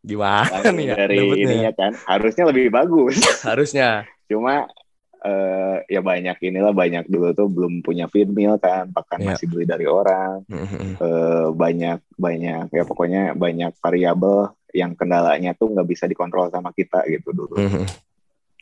[0.00, 0.94] Gimana langsung nih ya?
[0.96, 1.42] dari dapetnya?
[1.44, 4.06] ininya kan harusnya lebih bagus Harusnya.
[4.26, 4.66] cuma
[5.18, 9.28] eh, ya banyak inilah banyak dulu tuh belum punya feed mill kan pakan Iya.
[9.28, 10.94] masih beli dari orang Mhm.
[10.96, 17.02] eh, banyak banyak ya pokoknya banyak variabel yang kendalanya tuh nggak bisa dikontrol sama kita
[17.08, 17.56] gitu dulu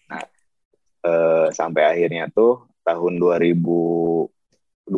[0.07, 0.27] Mhm.
[1.05, 4.88] Eh, sampai akhirnya tuh tahun 2020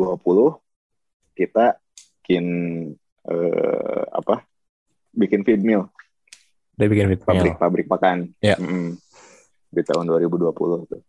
[1.33, 1.75] kita
[2.21, 2.45] bikin
[3.23, 4.43] eh, apa
[5.11, 5.87] bikin feed mill
[6.73, 7.27] Dia bikin fit meal.
[7.27, 8.55] pabrik-pabrik pakan Ya.
[8.55, 8.95] Mm-mm.
[9.67, 11.01] di tahun 2020 tuh.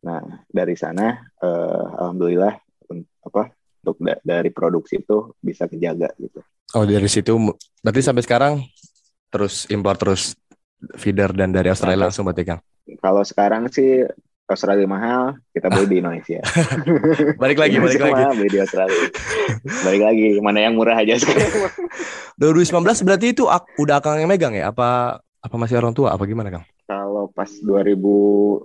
[0.00, 2.52] Nah dari sana eh, alhamdulillah
[3.22, 3.42] apa
[3.78, 6.44] untuk da- dari produksi itu bisa kejaga gitu.
[6.72, 7.32] Oh dari situ
[7.78, 8.54] berarti sampai sekarang
[9.28, 10.36] terus impor terus
[10.94, 12.60] feeder dan dari Australia Sampai- langsung berarti Kang.
[12.96, 14.06] Kalau sekarang sih
[14.48, 16.40] Australia mahal, kita beli di Indonesia.
[17.42, 18.16] Balik lagi, balik lagi.
[18.16, 18.96] mahal, beli di Australia.
[19.84, 21.68] balik lagi, mana yang murah aja sekarang.
[22.40, 23.44] 2019 berarti itu
[23.76, 24.72] udah Kang yang megang ya?
[24.72, 26.16] Apa apa masih orang tua?
[26.16, 26.64] Apa gimana Kang?
[26.88, 28.64] Kalau pas 2019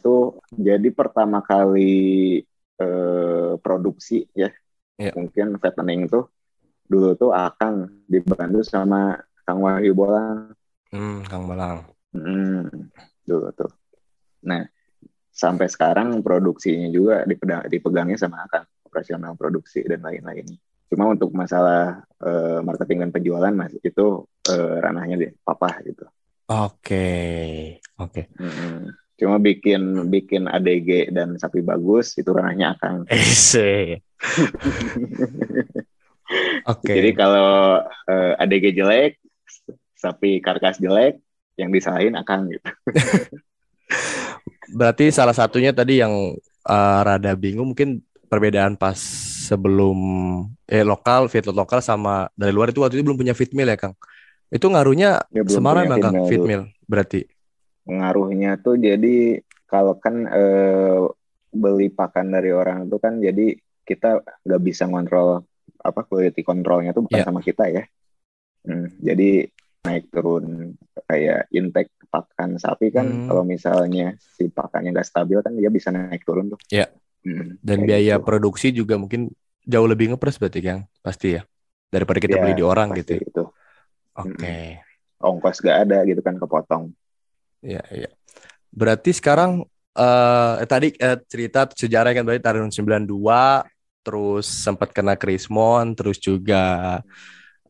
[0.00, 2.40] tuh jadi pertama kali
[2.76, 4.48] eh, produksi ya,
[4.96, 5.12] Iya.
[5.12, 6.32] mungkin fattening tuh
[6.88, 10.56] dulu tuh Akang dibantu sama Kang Wahyu Bolang.
[10.88, 11.84] Hmm, Kang Balang.
[12.16, 12.88] Hmm,
[13.26, 13.70] dulu tuh.
[14.46, 14.62] Nah,
[15.28, 20.56] sampai sekarang produksinya juga dipedang- dipegangnya sama Akang, operasional produksi dan lain-lainnya.
[20.86, 26.06] Cuma untuk masalah eh, marketing dan penjualan mas itu eh, ranahnya deh papa gitu.
[26.46, 27.10] Oke,
[27.98, 28.22] oke.
[28.38, 28.94] Mm-mm.
[29.18, 33.02] Cuma bikin bikin ADG dan sapi bagus itu ranahnya Akang.
[33.10, 34.00] Ese.
[36.66, 36.90] Oke.
[36.90, 39.18] Jadi kalau eh, ADG jelek,
[39.94, 41.22] sapi karkas jelek,
[41.56, 42.68] yang disalahin Akang gitu.
[44.78, 46.12] Berarti salah satunya tadi yang
[46.66, 48.98] eh, rada bingung mungkin perbedaan pas
[49.46, 49.98] sebelum
[50.66, 53.78] eh lokal fit lokal sama dari luar itu waktu itu belum punya fit meal ya
[53.78, 53.94] Kang.
[54.50, 57.20] Itu ngaruhnya belum Semarang Bang Kang feed mill fit meal berarti.
[57.86, 59.38] Ngaruhnya tuh jadi
[59.70, 61.00] kalau kan eh,
[61.54, 63.54] beli pakan dari orang tuh kan jadi
[63.86, 65.46] kita nggak bisa ngontrol
[65.78, 67.26] apa quality controlnya tuh bukan Iya.
[67.30, 67.86] sama kita ya.
[68.66, 69.46] Hmm, jadi
[69.86, 70.74] naik turun
[71.06, 73.26] kayak intake pakan sapi kan Hmm.
[73.26, 76.58] kalau misalnya si pakannya nggak stabil kan dia bisa naik turun tuh.
[76.68, 76.90] Iya.
[77.22, 78.26] Hmm, Dan biaya gitu.
[78.26, 79.30] produksi juga mungkin
[79.62, 80.86] jauh lebih ngepres berarti Kang.
[81.00, 81.42] Pasti ya.
[81.86, 83.14] Daripada kita Ya, beli di orang gitu.
[83.14, 83.22] ya.
[83.22, 83.44] itu.
[84.14, 84.82] Oke.
[85.18, 86.92] Ongkos gak ada gitu kan kepotong.
[87.62, 88.10] Iya, iya.
[88.70, 89.64] Berarti sekarang
[89.96, 93.64] eh eh, tadi eh, cerita sejarah kan berarti tahun 92
[94.04, 97.00] terus sempat kena Krismon terus juga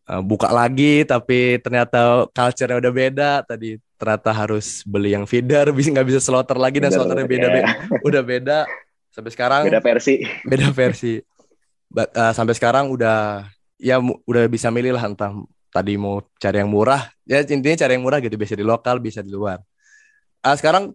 [0.06, 3.30] eh, buka lagi tapi ternyata culture-nya udah beda.
[3.44, 7.54] Tadi ternyata harus beli yang feeder bisa nggak bisa slaughter lagi dan slaughternya beda, ya.
[7.54, 7.70] beda
[8.02, 8.58] udah beda.
[9.10, 10.20] Sampai sekarang Beda versi.
[10.44, 11.16] beda versi.
[11.88, 13.48] Ba- eh, sampai sekarang udah
[13.80, 15.08] ya udah bisa milih lah.
[15.08, 15.32] Entah
[15.72, 17.08] tadi mau cari yang murah.
[17.24, 18.36] Ya intinya cari yang murah gitu.
[18.36, 19.60] Bisa di lokal bisa di luar.
[20.44, 20.92] Ah sekarang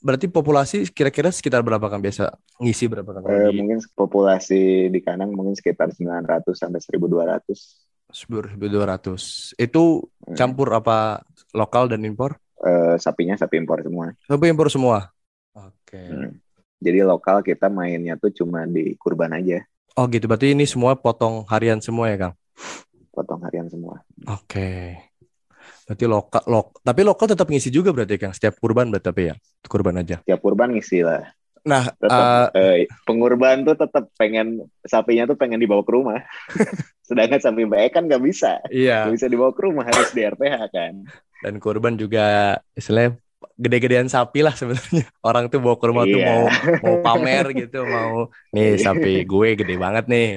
[0.00, 2.28] berarti populasi kira-kira sekitar berapa kan biasa
[2.60, 7.83] ngisi berapa kan Eh, di mungkin populasi di Kanang mungkin sekitar 900 sampai 1200.
[8.14, 10.32] 1200 itu Hmm.
[10.38, 11.20] campur apa
[11.52, 14.14] lokal dan impor Eh, sapinya sapi impor semua.
[14.24, 15.10] tapi impor semua
[15.52, 16.32] oke Hmm.
[16.80, 19.64] Jadi lokal kita mainnya tuh cuma di kurban aja,
[19.96, 22.34] oh gitu berarti ini semua potong harian semua ya kang
[23.10, 24.02] potong harian semua.
[24.26, 24.96] Oke.
[25.84, 29.34] Berarti lokal, lok, tapi lokal tetap ngisi juga berarti Kang setiap kurban berarti tapi ya
[29.68, 30.16] kurban aja.
[30.24, 31.20] Tiap kurban ngisi lah.
[31.64, 36.20] Nah, Tetap eh, eh, pengurban tuh tetap pengen sapinya tuh pengen dibawa ke rumah.
[37.08, 39.04] Sedangkan sapi mbak kan nggak bisa, iya.
[39.04, 40.94] nggak bisa dibawa ke rumah harus di RPH kan.
[41.44, 43.20] Dan kurban juga istilahnya
[43.56, 45.08] gede-gedean sapi lah sebenarnya.
[45.24, 46.28] Orang tuh bawa ke rumah tuh Iya.
[46.28, 46.42] mau
[46.80, 50.28] mau pamer gitu, mau nih sapi gue gede banget nih.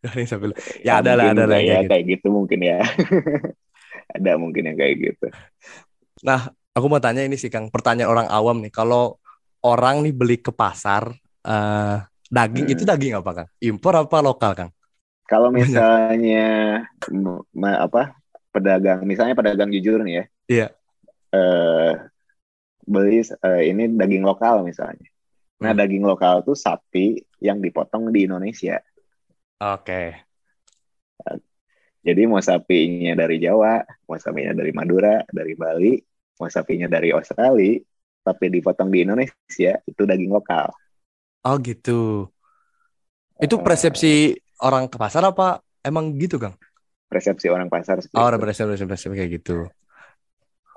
[0.32, 0.56] Sapi lu.
[0.80, 2.24] Ya ada lah, ada lah ya, kayak gitu.
[2.24, 2.80] gitu mungkin ya.
[4.16, 5.28] ada mungkin yang kayak gitu.
[6.72, 8.72] Aku mau tanya ini sih Kang, pertanyaan orang awam nih.
[8.72, 9.19] Kalau
[9.64, 11.10] orang nih beli ke pasar
[11.44, 11.96] eh,
[12.30, 12.74] daging Hmm.
[12.74, 13.48] itu daging apa Kang?
[13.60, 14.70] Impor apa lokal Kang?
[15.30, 16.82] Kalau misalnya
[17.78, 18.02] apa
[18.50, 20.66] pedagang, misalnya pedagang jujur nih ya, Iya.
[21.30, 21.92] eh,
[22.82, 25.06] beli eh, ini daging lokal misalnya.
[25.62, 25.78] Nah Hmm.
[25.78, 28.80] daging lokal tuh sapi yang dipotong di Indonesia.
[29.60, 30.26] Oke.
[32.00, 36.00] Jadi mau sapinya dari Jawa, mau sapinya dari Madura, dari Bali,
[36.40, 37.76] mau sapinya dari Australia,
[38.26, 40.68] tapi dipotong di Indonesia itu daging lokal.
[41.44, 41.90] Oh gitu.
[43.40, 46.54] Itu Eh, persepsi orang ke pasar apa emang gitu Kang?
[47.10, 48.42] persepsi orang pasar Oh, itu.
[48.42, 49.52] persepsi persepsi kayak gitu.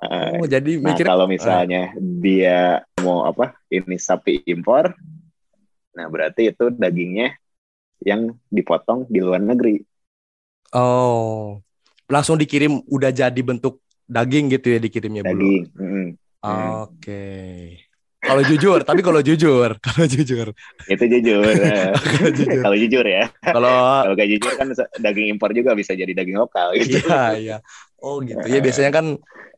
[0.03, 3.55] Eh, Oh, jadi Nah, mikir kalau misalnya dia mau apa?
[3.71, 4.91] Ini sapi impor.
[5.97, 7.27] Nah, berarti itu dagingnya
[8.09, 9.75] yang dipotong di luar negeri.
[10.75, 11.61] oh
[12.11, 15.49] langsung dikirim udah jadi bentuk daging gitu ya dikirimnya dulu.
[15.49, 15.71] Daging.
[15.79, 16.12] Mm-mm.
[16.43, 17.23] Oke.
[18.23, 20.47] Kalau jujur, tapi kalau jujur, kalau jujur,
[20.87, 21.43] Itu jujur.
[21.43, 22.61] Eh, Kalau jujur.
[22.63, 23.23] kalau jujur ya.
[23.43, 23.75] kalau
[24.07, 24.67] Kalau gak jujur kan
[25.03, 27.03] daging impor juga bisa jadi daging lokal gitu.
[27.03, 27.57] iya iya.
[27.99, 28.39] Oh gitu.
[28.47, 29.05] Ya biasanya kan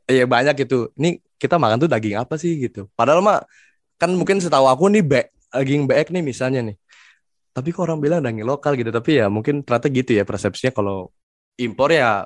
[0.10, 0.90] ya banyak gitu.
[0.98, 2.90] Ini kita makan tuh daging apa sih gitu.
[2.98, 3.46] Padahal mah
[4.02, 5.22] kan mungkin setahu aku nih be
[5.54, 6.78] daging beek nih misalnya nih.
[7.54, 8.90] Tapi kok orang bilang daging lokal gitu.
[8.90, 11.14] Tapi ya mungkin ternyata gitu ya persepsinya kalau
[11.62, 12.26] impor ya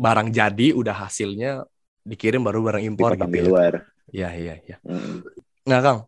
[0.00, 1.64] barang jadi udah hasilnya
[2.08, 3.48] dikirim baru barang impor gitu di ya.
[3.52, 3.72] luar.
[4.14, 4.76] Iya, iya, iya.
[4.86, 5.26] Mm.
[5.66, 5.98] Nah, Kang,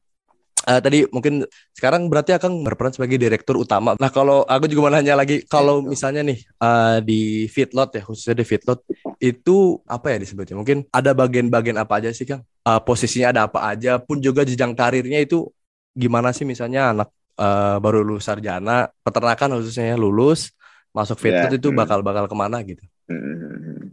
[0.70, 1.42] eh, tadi mungkin
[1.74, 3.98] sekarang berarti Akang berperan sebagai direktur utama.
[3.98, 5.90] Nah, kalau aku juga mau nanya lagi, kalau Betul.
[5.90, 8.86] misalnya nih eh, di feedlot ya, khususnya di feedlot,
[9.18, 10.54] itu apa ya disebutnya?
[10.54, 12.46] Mungkin ada bagian-bagian apa aja sih, Kang?
[12.46, 15.50] Eh, posisinya ada apa aja, pun juga jenjang karirnya itu
[15.96, 17.08] gimana sih misalnya anak
[17.42, 20.54] eh, baru lulus sarjana, peternakan khususnya ya, lulus,
[20.94, 21.78] masuk feedlot Ya, itu hmm.
[21.82, 22.86] bakal-bakal ke mana gitu?
[23.10, 23.92] Mm.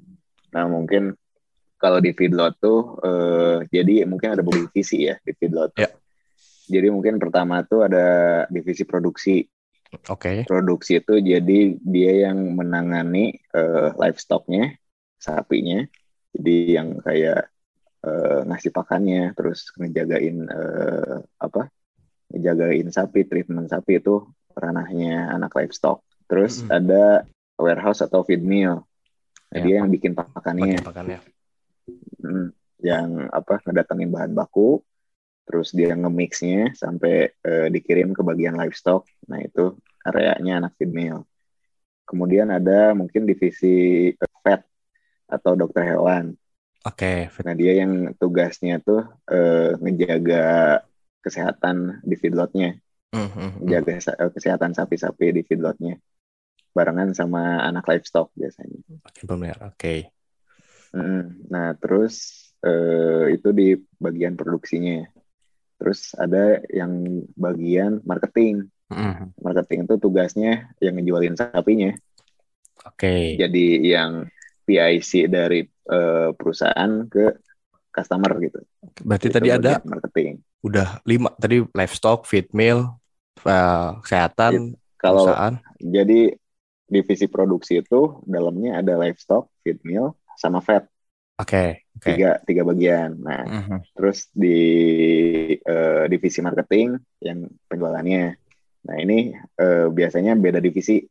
[0.54, 1.18] Nah mungkin
[1.84, 5.76] kalau di feedlot tuh eh, jadi mungkin ada beberapa divisi ya di feedlot.
[5.76, 5.92] Ya.
[6.72, 8.08] Jadi mungkin pertama tuh ada
[8.48, 9.44] divisi produksi.
[10.08, 10.48] Oke.
[10.48, 14.80] Produksi itu jadi dia yang menangani eh, livestocknya,
[15.20, 15.84] sapinya.
[16.32, 17.52] Jadi yang kayak
[18.08, 21.68] eh, ngasih pakannya, terus ngejagain eh, apa?
[22.32, 24.24] Ngejagain sapi, treatment sapi itu
[24.56, 26.00] ranahnya anak livestock.
[26.32, 26.80] Terus Mm-mm.
[26.80, 27.28] ada
[27.60, 28.88] warehouse atau feed mill.
[29.52, 30.82] Nah, Ya, dia yang bikin pakannya.
[30.82, 31.22] Pakannya.
[32.24, 34.80] Hmm, yang apa ngedatengin bahan baku
[35.44, 39.76] terus dia nge-mixnya sampai eh, dikirim ke bagian livestock nah itu
[40.08, 41.28] areanya anak feed mill
[42.08, 44.64] kemudian ada mungkin divisi eh, vet
[45.28, 46.32] atau dokter hewan
[46.88, 47.28] Oke.
[47.44, 50.80] nah dia yang tugasnya tuh eh, ngejaga
[51.24, 52.80] kesehatan di feedlotnya
[53.14, 53.70] Hmm, hmm, hmm.
[53.70, 56.02] jaga eh, kesehatan sapi-sapi di feedlotnya
[56.74, 58.82] barengan sama anak livestock biasanya.
[59.62, 60.10] Oke.
[60.10, 60.23] Mm,
[61.50, 62.16] Nah, terus
[62.62, 65.04] eh, itu di bagian produksinya.
[65.82, 68.70] Terus ada yang bagian marketing.
[68.94, 71.92] Hmm, Marketing itu tugasnya yang ngejualin sapinya.
[72.86, 73.36] Oke.
[73.42, 74.30] Jadi yang
[74.64, 77.42] PIC dari eh, perusahaan ke
[77.90, 78.60] customer gitu.
[79.02, 80.40] Berarti Itu tadi ada marketing.
[80.64, 82.86] udah lima tadi livestock, feed mill,
[83.44, 85.56] eh, kesehatan, Kalau perusahaan.
[85.82, 86.38] jadi
[86.88, 90.86] divisi produksi itu dalamnya ada livestock, feed mill, sama vet.
[91.34, 92.08] Oke, oke.
[92.14, 93.18] Tiga, tiga bagian.
[93.18, 93.78] Nah, Mhm.
[93.94, 94.60] terus di
[95.56, 98.26] eh, divisi marketing yang penjualannya.
[98.84, 101.02] Nah ini eh, biasanya beda divisi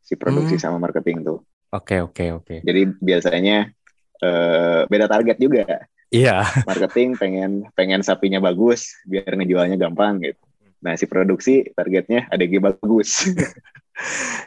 [0.00, 0.62] si produksi Hmm.
[0.66, 1.38] sama marketing tuh.
[1.70, 2.56] Oke, oke, oke.
[2.60, 3.70] Jadi biasanya
[4.18, 5.64] eh, beda target juga.
[6.10, 6.42] Iya.
[6.68, 10.42] Marketing pengen pengen sapinya bagus biar ngejualnya gampang gitu.
[10.82, 13.10] Nah si produksi targetnya ADG bagus.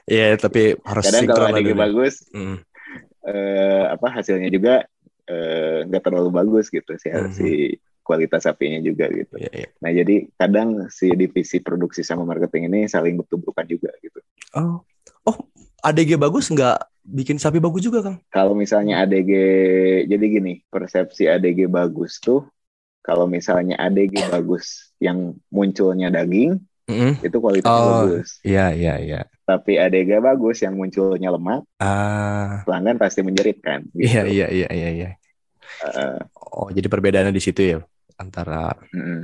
[0.03, 1.79] Iya, tapi harus Kadang kalau ADG dulu.
[1.79, 2.57] bagus Mm.
[3.23, 4.83] Eh, apa hasilnya juga
[5.23, 7.31] eh, nggak terlalu bagus gitu si, Mhm.
[7.31, 7.47] si
[8.03, 9.39] kualitas sapinya juga gitu.
[9.39, 9.67] Iya, iya.
[9.79, 14.19] Nah, jadi kadang si divisi produksi sama marketing ini saling bertumbukan juga gitu.
[14.51, 14.83] Oh,
[15.23, 15.37] oh,
[15.79, 18.19] ADG bagus nggak bikin sapi bagus juga, Kang?
[18.27, 19.31] Kalau misalnya ADG,
[20.11, 22.43] jadi gini, persepsi ADG bagus tuh,
[22.99, 27.23] kalau misalnya ADG bagus yang munculnya daging, Mm-mm.
[27.23, 28.03] itu kualitasnya Oh.
[28.03, 28.43] bagus.
[28.43, 29.19] Iya, iya, iya.
[29.43, 33.83] Tapi ADG bagus yang munculnya lemak, Ah, pelanggan pasti menjerit kan.
[33.91, 34.07] Gitu.
[34.07, 35.09] iya, iya, iya, iya, iya.
[36.53, 37.79] Oh, jadi perbedaannya di situ ya
[38.15, 39.21] antara mm.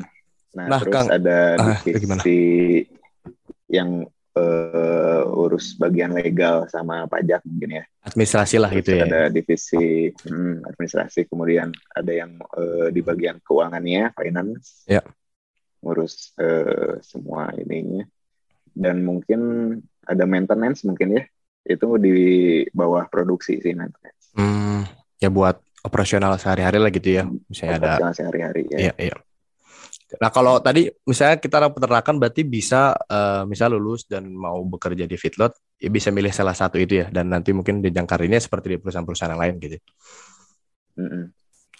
[0.49, 2.21] Nah, Nah, terus Kang, ada ah, divisi gimana?
[3.69, 3.89] yang
[4.33, 7.83] eh, urus bagian legal sama pajak mungkin ya.
[8.01, 9.03] administrasi lah Terus gitu ya.
[9.05, 15.05] ada divisi hmm, administrasi, kemudian ada yang eh, di bagian keuangannya, finance, Ya.
[15.79, 18.03] Ngurus eh, semua ininya,
[18.75, 19.39] dan mungkin
[20.03, 21.23] ada maintenance mungkin ya,
[21.67, 22.17] itu di
[22.73, 24.33] bawah produksi sih maintenance.
[24.35, 24.83] Hmm,
[25.21, 27.23] ya buat operasional sehari-hari lah gitu ya.
[27.47, 28.89] Misalnya ada sehari-hari ya.
[28.89, 29.15] Iya, iya.
[30.17, 35.05] Nah, kalau tadi misalnya kita orang peternakan berarti bisa eh, misal lulus dan mau bekerja
[35.05, 38.73] di feedlot, ya bisa milih salah satu itu ya dan nanti mungkin jenjang karirnya seperti
[38.73, 39.77] di perusahaan-perusahaan yang lain gitu.
[40.97, 41.25] Mm-mm.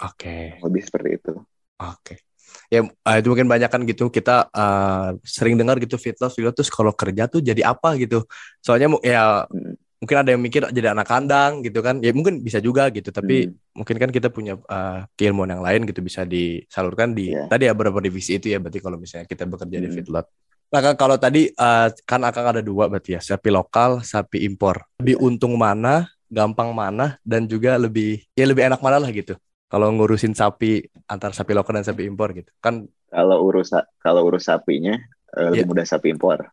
[0.06, 0.62] Oke.
[0.62, 1.34] Lebih seperti itu.
[1.82, 2.29] Oke.
[2.69, 6.69] Ya eh, itu mungkin banyak kan gitu kita eh, sering dengar gitu feedlot feedlot terus
[6.69, 8.23] kalau kerja tuh jadi apa gitu.
[8.62, 9.73] Soalnya ya Mm.
[9.99, 11.99] mungkin ada yang mikir jadi anak kandang gitu kan.
[11.99, 13.84] Ya mungkin bisa juga gitu, tapi Hmm.
[13.84, 17.51] mungkin kan kita punya uh, keilmuan yang lain gitu bisa disalurkan di Iya.
[17.51, 19.95] tadi ya beberapa divisi itu ya berarti kalau misalnya kita bekerja di Hmm.
[19.99, 20.25] feedlot.
[20.69, 24.86] Nah Kang, kalau tadi uh, kan akan ada dua berarti ya sapi lokal, sapi impor.
[25.03, 29.34] Lebih untung mana, gampang mana, dan juga lebih ya lebih enak mana lah gitu.
[29.69, 32.89] Kalau ngurusin sapi antar sapi lokal dan sapi impor gitu kan.
[33.10, 33.69] Kalau urus
[34.01, 34.97] kalau urus sapinya
[35.38, 35.69] eh, lebih Iya.
[35.69, 36.49] mudah sapi impor.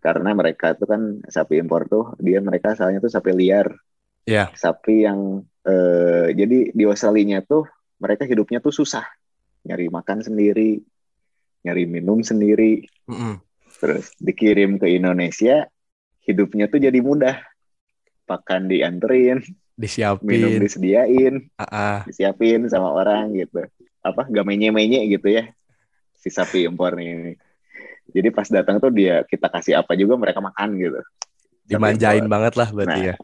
[0.00, 3.74] Karena mereka itu kan sapi impor tuh dia mereka asalnya tuh sapi liar.
[4.24, 4.54] Ya.
[4.54, 7.66] Sapi yang eh, jadi di Australia tuh
[7.98, 9.04] mereka hidupnya tuh susah.
[9.66, 10.80] Nyari makan sendiri,
[11.66, 13.36] nyari minum sendiri, mm-mm.
[13.76, 15.68] terus dikirim ke Indonesia,
[16.24, 17.36] hidupnya tuh jadi mudah.
[18.24, 19.42] Pakan dianterin,
[19.80, 21.98] minum disiapin, disediain, ah, ah.
[22.04, 23.64] disiapin sama orang gitu.
[24.04, 25.48] Apa gak menye-menye gitu ya
[26.20, 27.36] si sapi impor ini.
[28.10, 31.00] Jadi pas datang tuh dia kita kasih apa juga mereka makan gitu.
[31.70, 33.16] dimanjain banget lah berarti Nah, ya.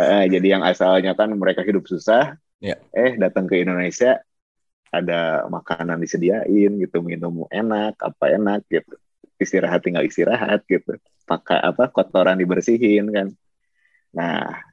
[0.00, 2.80] Eh, jadi yang asalnya kan mereka hidup susah, Ya.
[2.96, 4.16] eh datang ke Indonesia
[4.88, 8.96] ada makanan disediain gitu, minum enak, apa enak gitu,
[9.36, 10.96] istirahat tinggal istirahat gitu,
[11.28, 13.28] pakai apa kotoran dibersihin kan.
[14.16, 14.64] Nah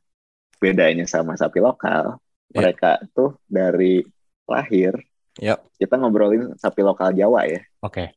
[0.62, 2.22] bedanya sama sapi lokal,
[2.54, 2.62] Ya.
[2.62, 4.06] mereka tuh dari
[4.46, 4.94] lahir,
[5.36, 5.58] Ya.
[5.76, 8.14] kita ngobrolin sapi lokal Jawa ya, Oke.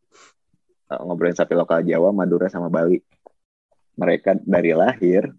[0.84, 3.00] Eh, ngobrolin sapi lokal Jawa, Madura sama Bali.
[3.94, 5.32] Mereka dari lahir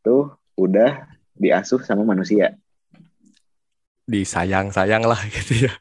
[0.00, 0.26] tuh
[0.56, 2.56] udah diasuh sama manusia.
[4.04, 5.72] Disayang-sayang lah gitu ya.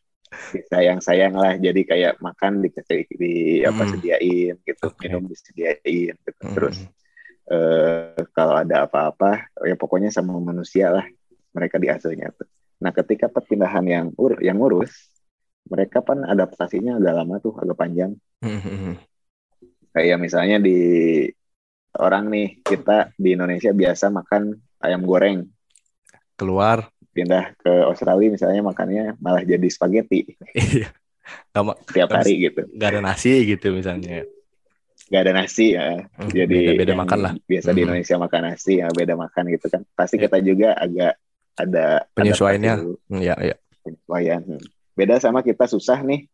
[0.67, 3.91] sayang-sayang lah jadi kayak makan dikasih di apa Hmm.
[3.95, 5.07] sediain gitu Oke.
[5.07, 6.51] minum disediain gitu Mm.
[6.53, 6.77] terus
[7.47, 11.05] eh, kalau ada apa-apa ya pokoknya sama manusia lah
[11.55, 12.47] mereka diasuhnya tuh.
[12.83, 14.93] Nah ketika perpindahan yang ur yang urus
[15.67, 18.13] mereka kan adaptasinya agak lama tuh agak panjang.
[18.37, 19.01] Mm.
[19.97, 20.77] kayak misalnya di
[21.97, 24.53] orang nih kita di Indonesia biasa makan
[24.85, 25.49] ayam goreng.
[26.37, 26.93] Keluar.
[27.17, 30.37] Pindah ke Australia misalnya makannya malah jadi spaghetti.
[30.53, 30.93] Iya.
[31.57, 32.63] Ma- tiap hari gitu.
[32.71, 34.23] nggak ada nasi gitu misalnya
[35.07, 36.03] nggak ada nasi ya.
[36.13, 37.31] Hmm, jadi beda-beda yang makan lah.
[37.41, 37.85] biasa di Mhm.
[37.85, 39.81] Indonesia makan nasi ya beda makan gitu kan.
[39.93, 40.21] Pasti Ya.
[40.27, 41.13] kita juga agak
[41.55, 42.71] ada Penyesuaiannya.
[42.71, 43.55] adaptasi dulu, Hmm, ya ya.
[43.81, 44.61] Penyesuaian Hmm.
[44.93, 46.27] beda sama kita susah nih.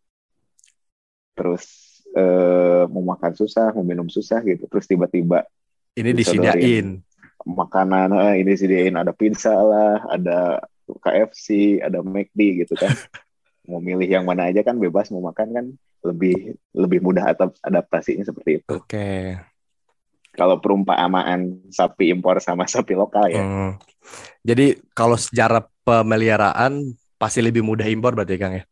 [1.34, 1.66] Terus
[2.12, 4.66] eh, mau makan susah mau minum susah gitu.
[4.68, 5.50] Terus tiba-tiba
[5.94, 7.02] ini disediain.
[7.44, 12.88] makanan eh, ini sediain ada pizza lah ada KFC ada McD gitu kan
[13.64, 15.66] mau milih yang mana aja kan bebas mau makan kan
[16.04, 16.36] lebih
[16.76, 19.10] lebih mudah atap- adaptasinya seperti itu oke
[20.34, 23.72] kalau perumpamaan sapi impor sama sapi lokal ya Hmm.
[24.44, 28.64] jadi kalau sejarah pemeliharaan pasti lebih mudah impor berarti Kang ya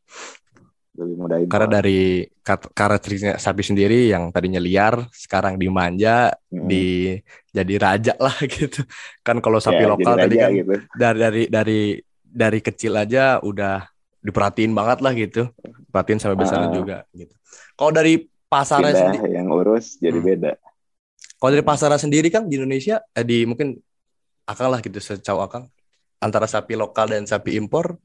[0.92, 1.52] lebih mudah impor.
[1.56, 2.28] karena dari
[2.76, 6.68] karakteristiknya sapi sendiri yang tadinya liar sekarang dimanja Mm.
[6.68, 7.16] di
[7.48, 8.84] jadi raja lah gitu
[9.24, 10.76] kan kalau sapi Ya, lokal tadi kan gitu.
[10.92, 11.82] dari dari dari
[12.22, 13.88] dari kecil aja udah
[14.22, 15.50] diperhatiin banget lah gitu
[15.90, 16.72] perhatiin sampai besar Ah.
[16.72, 17.34] juga gitu
[17.74, 18.14] kalau dari
[18.46, 20.28] pasarnya pindah sendiri yang urus jadi Hmm.
[20.28, 20.52] beda
[21.38, 23.76] kalau dari pasarnya sendiri kan di Indonesia eh, di mungkin
[24.44, 25.66] akang lah gitu sejauh akang
[26.18, 27.98] antara sapi lokal dan sapi impor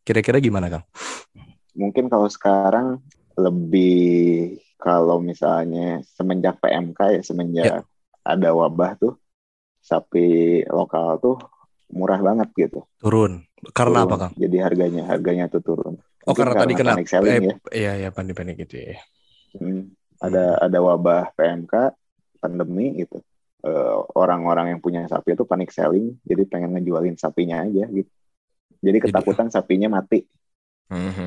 [0.00, 0.84] kira-kira gimana kang?
[1.72, 3.00] mungkin kalau sekarang
[3.34, 7.78] lebih kalau misalnya semenjak PMK ya semenjak Ya.
[8.22, 9.14] ada wabah tuh
[9.80, 10.26] sapi
[10.66, 11.36] lokal tuh
[11.88, 14.08] murah banget gitu Turun karena Turun.
[14.10, 14.32] apa kang?
[14.34, 18.08] jadi harganya harganya tuh turun Oh Mungkin karena tadi kena selling eh, ya iya iya
[18.08, 18.96] panik-panik gitu ya.
[19.54, 19.92] Hmm.
[20.18, 21.72] ada ada wabah PMK
[22.38, 23.22] pandemi gitu
[23.64, 28.12] Eh, orang-orang yang punya sapi itu panik selling jadi pengen ngejualin sapinya aja gitu
[28.78, 30.20] jadi Jadi- ketakutan sapinya mati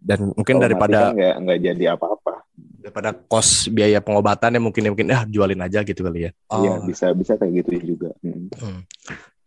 [0.00, 5.12] Dan mungkin Kalau daripada kan nggak nggak jadi apa-apa daripada kos biaya pengobatannya mungkin mungkin
[5.12, 6.30] ah jualin aja gitu kali ya.
[6.56, 6.88] Iya Oh.
[6.88, 8.08] bisa bisa kayak gitu juga.
[8.24, 8.48] Hmm.
[8.56, 8.80] Hmm.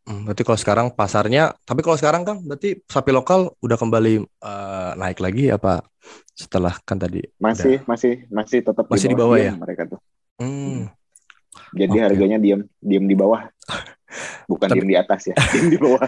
[0.03, 4.91] Hmm, berarti kalau sekarang pasarnya, tapi kalau sekarang kan berarti sapi lokal udah kembali eh,
[4.99, 5.79] naik lagi apa
[6.35, 7.23] setelah kan tadi?
[7.39, 9.99] Masih masih masih tetap Masih di bawah diam mereka tuh.
[10.43, 10.91] Hmm.
[11.71, 12.03] Jadi Oke.
[12.03, 13.47] harganya diam diam di bawah.
[14.51, 16.03] Bukan Tapi- diam di atas ya, diam di bawah.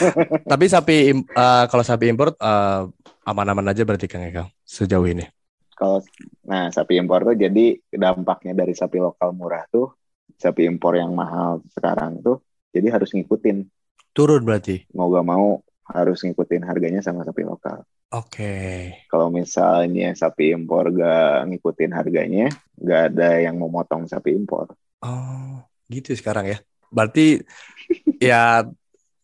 [0.52, 2.80] Tapi sapi eh, kalau sapi impor eh,
[3.30, 5.22] aman-aman aja berarti Kang ya Kang sejauh ini.
[5.78, 6.02] Kalau
[6.42, 9.94] nah sapi impor tuh jadi dampaknya dari sapi lokal murah tuh
[10.34, 12.42] sapi impor yang mahal sekarang tuh
[12.76, 13.64] jadi harus ngikutin
[14.16, 14.88] Turun berarti.
[14.96, 17.86] mau gak mau harus ngikutin harganya sama sapi lokal.
[18.10, 18.90] Oke.
[19.06, 22.46] Kalau misalnya sapi impor gak ngikutin harganya,
[22.80, 24.72] gak ada yang mau motong sapi impor.
[25.04, 26.58] Oh, gitu sekarang ya.
[26.90, 27.42] Berarti
[28.32, 28.66] ya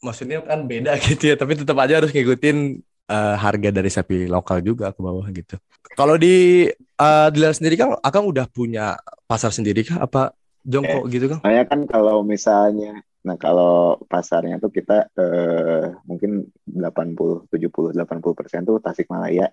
[0.03, 4.61] maksudnya kan beda gitu ya, tapi tetap aja harus ngikutin eh, harga dari sapi lokal
[4.62, 5.57] juga ke bawah gitu.
[5.99, 8.95] Kalau di eh dealer sendiri kan Akang udah punya
[9.27, 11.38] pasar sendiri kah apa jongkok gitu kan?
[11.43, 18.66] Makanya kan kalau misalnya, nah kalau pasarnya tuh kita eh, mungkin 80, 70, 80 persen
[18.66, 19.46] tuh Tasikmalaya,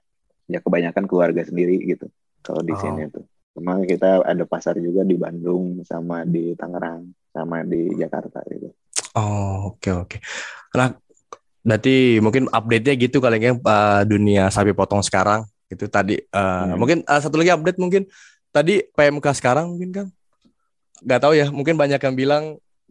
[0.50, 2.10] ya kebanyakan keluarga sendiri gitu.
[2.42, 2.80] Kalau di Oh.
[2.82, 8.42] sini tuh, cuma kita ada pasar juga di Bandung sama di Tangerang sama di Jakarta
[8.50, 8.74] gitu.
[9.14, 10.18] Oh, oke oke.
[10.74, 10.98] Nah,
[11.62, 15.46] berarti mungkin update-nya gitu kali ya eh, dunia sapi potong sekarang.
[15.70, 16.74] Itu tadi eh, Hmm.
[16.74, 18.10] mungkin eh, satu lagi update mungkin
[18.50, 20.08] tadi PMK sekarang mungkin kan
[21.00, 22.44] nggak tahu ya, mungkin banyak yang bilang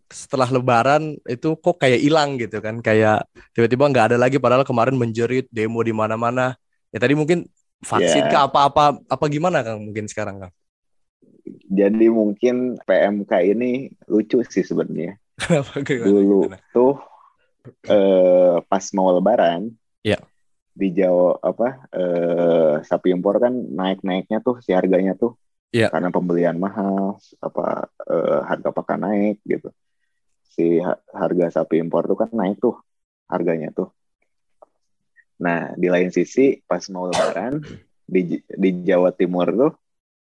[0.09, 4.97] setelah lebaran itu kok kayak hilang gitu kan, kayak tiba-tiba nggak ada lagi padahal kemarin
[4.97, 6.57] menjerit demo di mana-mana.
[6.89, 7.45] Ya tadi mungkin
[7.85, 8.33] vaksin Ya.
[8.33, 10.53] kah apa-apa apa gimana Kang mungkin sekarang Kang?
[11.69, 15.17] Jadi mungkin PMK ini lucu sih sebenarnya.
[15.87, 16.59] Dulu gimana?
[16.73, 16.97] tuh
[17.85, 19.69] eh, pas mau Lebaran,
[20.01, 20.17] Ya.
[20.73, 25.37] di Jawa apa eh, sapi impor kan naik-naiknya tuh si harganya tuh
[25.69, 25.93] Iya.
[25.93, 29.69] karena pembelian mahal, apa eh, harga pakan naik gitu.
[30.59, 30.83] Si
[31.15, 32.75] harga sapi impor tuh kan naik tuh
[33.31, 33.95] harganya tuh.
[35.39, 37.63] Nah, di lain sisi pas mau lebaran
[38.03, 39.73] di di Jawa Timur tuh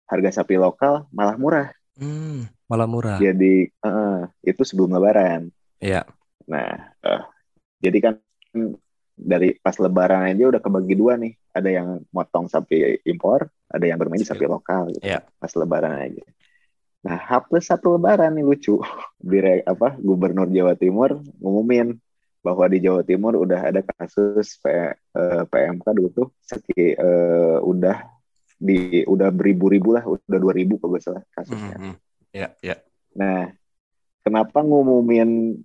[0.08, 1.68] harga sapi lokal malah murah.
[2.00, 3.20] Hmm, malah murah.
[3.20, 5.52] Jadi uh, itu sebelum lebaran.
[5.76, 6.08] Iya.
[6.48, 7.22] Nah, uh,
[7.84, 8.14] jadi kan
[9.14, 11.36] dari pas lebaran aja udah kebagi dua nih.
[11.52, 15.04] Ada yang motong sapi impor, ada yang bermain sapi lokal gitu.
[15.04, 15.20] Iya.
[15.36, 16.24] Pas lebaran aja.
[17.04, 18.80] Nah, H plus satu lebaran nih lucu.
[19.20, 22.00] Direk apa Gubernur Jawa Timur ngumumin
[22.44, 28.04] bahwa di Jawa Timur udah ada kasus P, uh, PMK dulu tuh seki, uh, udah
[28.60, 31.76] di udah beribu-ribu lah, udah dua ribu kalau salah kasusnya.
[31.76, 31.94] Mm -hmm.
[32.36, 32.76] Ya, ya.
[33.16, 33.48] Nah,
[34.20, 35.60] kenapa ngumumin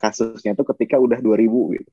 [0.00, 1.90] kasusnya tuh ketika udah dua ribu gitu?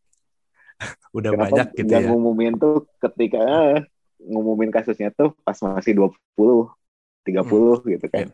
[1.17, 2.07] udah kenapa banyak gitu ya.
[2.07, 3.39] ngumumin tuh ketika
[3.75, 3.81] eh,
[4.23, 6.15] ngumumin kasusnya tuh pas masih 20,
[7.27, 7.75] 30 hmm.
[7.91, 8.27] gitu kan.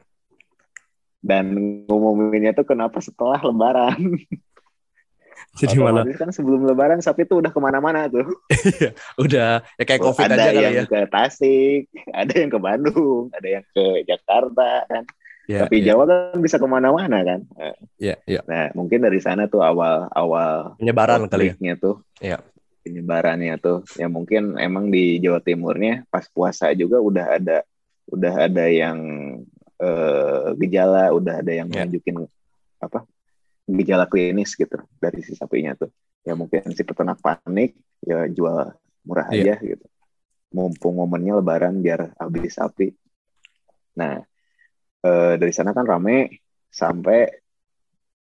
[1.21, 1.45] Yeah dan
[1.89, 3.97] ngumuminnya tuh kenapa setelah lebaran?
[5.57, 8.29] Jadi malah kan sebelum lebaran sapi tuh udah ke mana-mana tuh.
[8.77, 10.85] Iya, udah ya kayak covid ada aja kali yang ya.
[10.85, 11.81] ke Tasik
[12.13, 15.03] ada yang ke Bandung ada yang ke Jakarta kan?
[15.49, 15.95] Ya, tapi ya.
[15.95, 17.39] Jawa kan bisa ke mana-mana kan?
[17.97, 18.45] Ya, ya.
[18.45, 21.73] nah mungkin dari sana tuh awal awal penyebaran kali ya.
[21.73, 22.05] tuh.
[22.21, 22.37] Ya.
[22.85, 23.81] penyebarannya tuh.
[23.97, 27.57] Ya mungkin emang di Jawa Timurnya pas puasa juga udah ada
[28.13, 28.97] udah ada yang
[29.81, 31.85] uh, gejala udah ada yang yeah.
[31.85, 32.25] menunjukin
[32.77, 33.05] apa
[33.67, 35.91] gejala klinis gitu dari si sapinya tuh.
[36.25, 38.73] Ya mungkin si peternak panik ya jual
[39.05, 39.57] murah yeah.
[39.57, 39.85] aja gitu.
[40.53, 42.95] Mumpung momennya lebaran biar habis sapi.
[43.99, 44.23] Nah
[45.03, 47.27] uh, dari sana kan rame sampai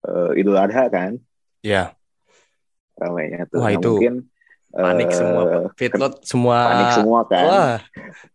[0.09, 1.17] uh, idul adha kan?
[1.65, 1.89] Ya yeah.
[2.95, 3.59] ramenya tuh.
[3.63, 4.17] Wah, nah, itu mungkin
[4.75, 5.43] panik uh, semua
[5.79, 6.59] feedlot semua.
[6.67, 7.45] panik semua kan.
[7.47, 7.77] Wah,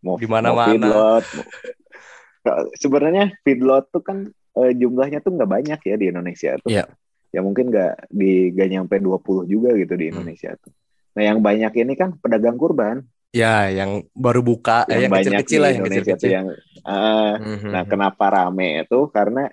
[0.04, 0.72] mau di mana-mana.
[0.72, 1.26] feedlot
[2.78, 6.70] sebenarnya feedlot tuh kan uh, jumlahnya tuh nggak banyak ya di Indonesia tuh.
[6.70, 6.88] Yeah.
[7.30, 10.14] Ya mungkin nggak di gak nyampe 20 juga gitu di hmm.
[10.18, 10.62] Indonesia hmm.
[10.66, 10.74] tuh.
[11.20, 13.04] Nah, yang banyak ini kan pedagang kurban.
[13.30, 16.30] Ya, yang baru buka, yang, eh, yang kecil-kecil lah, yang kecil-kecil.
[16.34, 16.48] Yang,
[16.82, 17.72] uh, mm-hmm.
[17.76, 19.00] Nah, kenapa rame itu?
[19.14, 19.46] Karena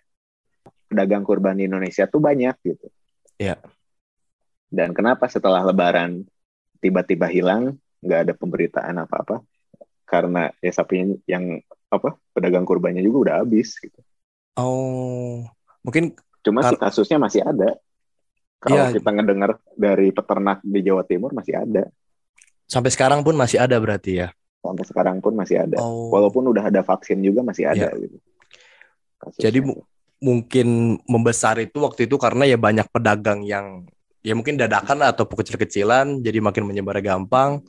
[0.88, 2.86] pedagang kurban di Indonesia tuh banyak gitu.
[3.36, 3.60] Ya.
[4.72, 6.24] Dan kenapa setelah Lebaran
[6.80, 9.44] tiba-tiba hilang, nggak ada pemberitaan apa-apa?
[10.08, 11.60] Karena ya sapinya yang
[11.96, 14.00] apa pedagang kurbannya juga udah habis gitu.
[14.56, 15.44] Oh,
[15.84, 17.76] mungkin cuma sih kasusnya masih ada.
[18.56, 21.92] Kalau ya, kita ngedengar dari peternak di Jawa Timur masih ada.
[22.66, 24.28] Sampai sekarang pun masih ada berarti ya.
[24.64, 25.76] Sampai sekarang pun masih ada.
[25.78, 26.08] Oh.
[26.10, 28.00] Walaupun udah ada vaksin juga masih ada ya.
[28.00, 28.16] gitu.
[29.20, 29.42] Kasusnya.
[29.44, 29.58] Jadi
[30.16, 33.84] mungkin membesar itu waktu itu karena ya banyak pedagang yang
[34.24, 37.62] ya mungkin dadakan atau kecil-kecilan jadi makin menyebar gampang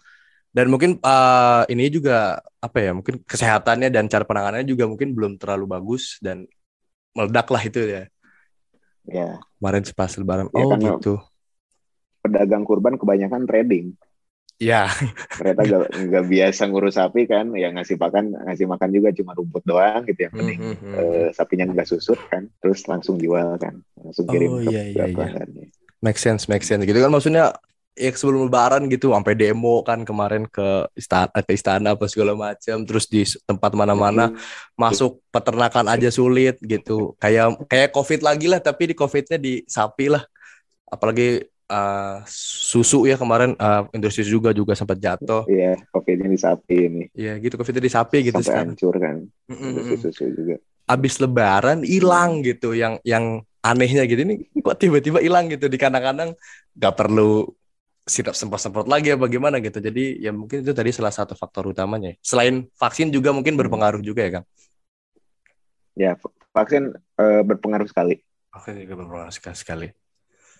[0.58, 5.38] dan mungkin uh, ini juga apa ya mungkin kesehatannya dan cara penanganannya juga mungkin belum
[5.38, 6.50] terlalu bagus dan
[7.14, 8.04] meledak lah itu ya.
[9.06, 9.38] Ya.
[9.62, 11.14] Kemarin pas lebaran ya, oh gitu.
[12.26, 13.94] pedagang kurban kebanyakan trading.
[14.58, 14.90] Ya.
[15.38, 19.62] Mereka gak, gak biasa ngurus sapi kan yang ngasih makan ngasih makan juga cuma rumput
[19.62, 20.94] doang gitu yang penting mm -hmm.
[20.98, 25.06] uh, sapinya nggak susut kan terus langsung jual kan langsung kirim oh, ke iya, iya,
[25.14, 25.70] iya.
[26.02, 26.82] make sense make sense.
[26.82, 27.54] Gitu kan maksudnya
[27.98, 32.86] ya sebelum lebaran gitu sampai demo kan kemarin ke istana ke istana apa segala macam
[32.86, 34.38] terus di tempat mana-mana hmm.
[34.78, 37.18] masuk peternakan aja sulit gitu.
[37.18, 40.22] Kayak kayak covid lagi lah tapi di covidnya di sapi lah.
[40.88, 41.42] Apalagi
[41.74, 45.50] uh, susu ya kemarin uh, industri juga juga sempat jatuh.
[45.50, 47.04] Iya covidnya di sapi ini.
[47.18, 49.98] Iya gitu covidnya di sapi gitu sampai hancur kan mm -mm.
[50.06, 50.62] susu juga.
[50.88, 56.32] Abis lebaran hilang gitu yang yang anehnya gitu ini kok tiba-tiba hilang gitu di kadang-kadang
[56.78, 57.52] nggak perlu
[58.08, 59.84] sirap semprot-semprot lagi ya bagaimana gitu.
[59.84, 62.16] Jadi ya mungkin itu tadi salah satu faktor utamanya.
[62.24, 63.62] Selain vaksin juga mungkin hmm.
[63.68, 64.46] berpengaruh juga ya, Kang?
[65.98, 66.12] Ya,
[66.56, 68.24] vaksin uh, berpengaruh sekali.
[68.56, 69.58] Vaksin juga berpengaruh sekali.
[69.60, 69.88] sekali.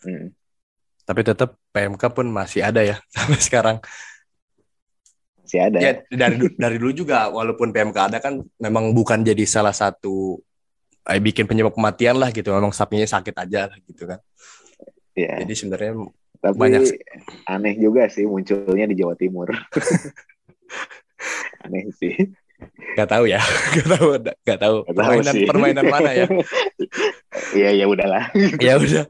[0.04, 0.36] Hmm.
[1.08, 3.78] Tapi tetap PMK pun masih ada ya sampai sekarang.
[5.40, 5.78] Masih ada.
[5.80, 6.36] Ya, dari
[6.68, 10.44] dari dulu juga walaupun PMK ada kan memang bukan jadi salah satu
[11.08, 12.52] eh, bikin penyebab kematian lah gitu.
[12.52, 14.20] Memang sapinya sakit aja lah gitu kan.
[15.18, 15.48] Iya.
[15.48, 15.96] Jadi sebenarnya
[16.40, 16.82] tapi Banyak.
[17.50, 19.50] aneh juga sih munculnya di Jawa Timur.
[21.66, 22.14] aneh sih.
[22.98, 23.38] Gak tahu ya,
[23.78, 24.06] gak tahu,
[24.42, 24.78] gak tahu.
[24.90, 26.28] Gak permainan tahu permainan mana ya?
[27.54, 28.34] Iya ya udahlah.
[28.58, 29.06] ya udah.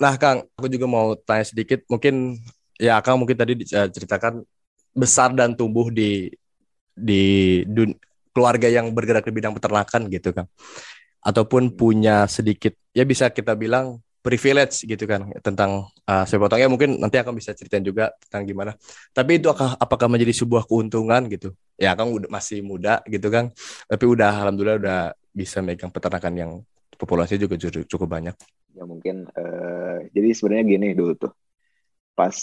[0.00, 1.84] Nah Kang, aku juga mau tanya sedikit.
[1.86, 2.40] Mungkin
[2.80, 4.42] ya Kang mungkin tadi eh, ceritakan
[4.96, 6.32] besar dan tumbuh di
[6.92, 7.92] di dun,
[8.32, 10.48] keluarga yang bergerak di bidang peternakan gitu Kang.
[11.20, 16.96] Ataupun punya sedikit ya bisa kita bilang privilege gitu kan tentang uh, sepak potongnya mungkin
[17.02, 18.72] nanti akan bisa ceritain juga tentang gimana.
[19.10, 21.50] Tapi itu apakah, apakah menjadi sebuah keuntungan gitu?
[21.74, 23.50] Ya kan udah masih muda gitu kan,
[23.90, 25.00] tapi udah alhamdulillah udah
[25.34, 26.50] bisa megang peternakan yang
[26.94, 28.36] populasi juga cukup, cukup banyak.
[28.72, 31.32] Ya mungkin uh, jadi sebenarnya gini dulu tuh
[32.14, 32.36] pas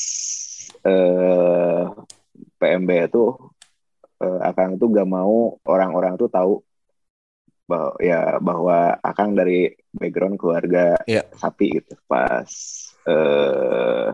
[0.84, 1.86] uh,
[2.60, 3.24] PMB itu
[4.20, 6.60] uh, Akang tuh gak mau orang-orang tuh tahu
[7.70, 11.30] bahwa ya bahwa Akang dari background keluarga yeah.
[11.38, 12.50] sapi gitu pas
[13.06, 14.10] uh,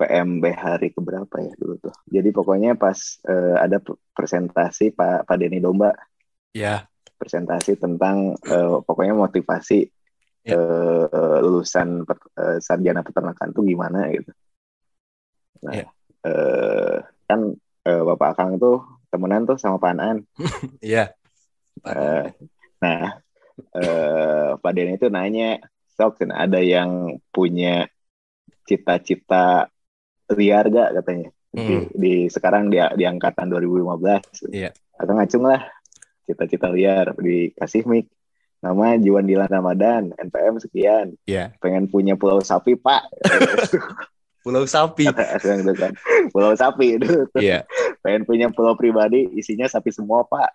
[0.00, 1.94] PMB hari keberapa ya dulu tuh.
[2.08, 2.98] Jadi pokoknya pas
[3.30, 3.78] uh, ada
[4.16, 5.94] presentasi Pak Pak Denny Domba.
[6.50, 6.58] Ya.
[6.58, 6.80] Yeah.
[7.20, 9.86] Presentasi tentang uh, pokoknya motivasi
[10.48, 10.56] yeah.
[10.56, 10.56] Ya.
[10.56, 14.32] uh, lulusan per, uh, sarjana peternakan tuh gimana gitu.
[15.68, 15.88] Nah, yeah.
[16.24, 16.32] Ya.
[16.32, 16.96] uh,
[17.28, 17.40] kan
[17.86, 18.80] uh, Bapak Akang tuh
[19.12, 20.24] temenan tuh sama Pak Anan.
[20.80, 21.12] Iya.
[21.84, 22.26] Uh,
[22.82, 23.20] nah,
[23.76, 25.60] uh, Pak Denny itu nanya,
[25.94, 27.88] sok ada yang punya
[28.64, 29.68] cita-cita
[30.32, 30.90] liar gak?
[31.02, 31.28] katanya.
[31.50, 31.66] Hmm.
[31.66, 34.70] di, di sekarang dia di angkatan 2015 yeah.
[34.94, 35.66] atau ngacung lah
[36.22, 38.06] cita-cita liar dikasih mic.
[38.60, 41.18] Nama Jiwan Dilan Ramadan NPM sekian.
[41.26, 41.50] Yeah.
[41.58, 43.02] pengen punya pulau sapi pak.
[44.40, 45.04] Pulau sapi.
[46.32, 46.86] Pulau sapi.
[46.96, 47.66] Itu yeah.
[48.00, 50.48] pengen punya pulau pribadi isinya sapi semua pak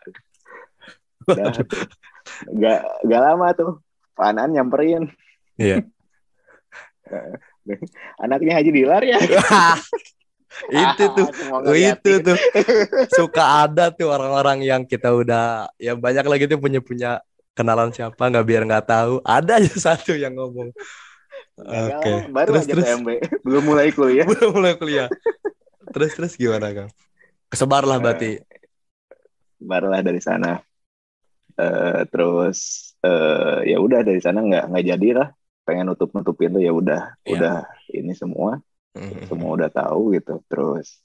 [2.56, 3.72] nggak nggak lama tuh.
[4.16, 5.12] Panan nyamperin.
[5.60, 5.84] Iya.
[8.24, 9.20] Anaknya Haji Dilar ya.
[10.72, 12.38] itu tuh oh, itu tuh.
[13.12, 17.20] Suka ada tuh orang-orang yang kita udah ya banyak lagi tuh punya punya
[17.56, 19.20] kenalan siapa nggak biar nggak tahu.
[19.24, 20.72] Ada aja satu yang ngomong.
[21.56, 21.72] Oke.
[22.04, 22.18] okay.
[22.32, 22.86] baru terus, aja terus.
[22.88, 23.10] PMB
[23.44, 24.28] belum mulai kuliah.
[24.28, 25.08] Belum mulai kuliah.
[25.92, 26.90] Terus terus gimana kang?
[27.52, 28.40] Kesebar lah berarti.
[29.60, 30.60] Barulah dari sana
[31.60, 35.30] uh, terus uh, ya udah dari sana nggak nggak jadi lah
[35.66, 37.34] pengen nutup nutupin tuh ya udah yeah.
[37.34, 37.58] udah
[37.90, 38.62] ini semua
[38.94, 39.26] mm-hmm.
[39.28, 41.02] semua udah tahu gitu terus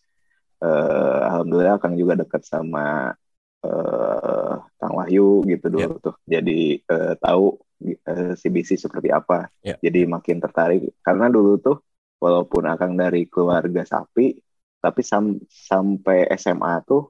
[0.60, 3.16] uh, alhamdulillah Kang juga dekat sama
[3.64, 6.04] uh, Kang Wahyu gitu dulu yeah.
[6.04, 6.60] tuh jadi
[6.92, 7.56] uh, tahu
[8.04, 9.80] uh, CBC seperti apa yeah.
[9.80, 11.80] jadi makin tertarik karena dulu tuh
[12.20, 14.36] walaupun Akang dari keluarga sapi
[14.80, 17.08] tapi sam sampai SMA tuh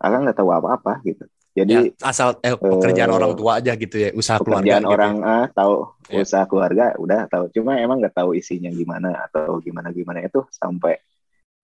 [0.00, 3.96] Akang nggak tahu apa-apa gitu jadi ya, asal eh, pekerjaan uh, orang tua aja gitu
[3.96, 4.92] ya, usaha pekerjaan keluarga.
[4.92, 5.32] orang gitu.
[5.32, 5.74] ah tahu
[6.12, 6.20] ya.
[6.20, 7.44] usaha keluarga udah tahu.
[7.56, 11.00] Cuma emang nggak tahu isinya gimana atau gimana gimana itu sampai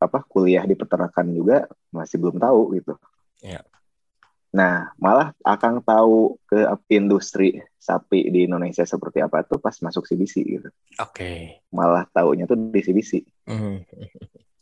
[0.00, 2.96] apa kuliah di peternakan juga masih belum tahu gitu.
[3.44, 3.60] Ya.
[4.52, 10.34] Nah, malah akan tahu ke industri sapi di Indonesia seperti apa tuh pas masuk CBC
[10.44, 10.68] gitu.
[11.00, 11.16] Oke.
[11.16, 11.38] Okay.
[11.72, 13.24] Malah taunya tuh di CBC.
[13.48, 13.76] Mm.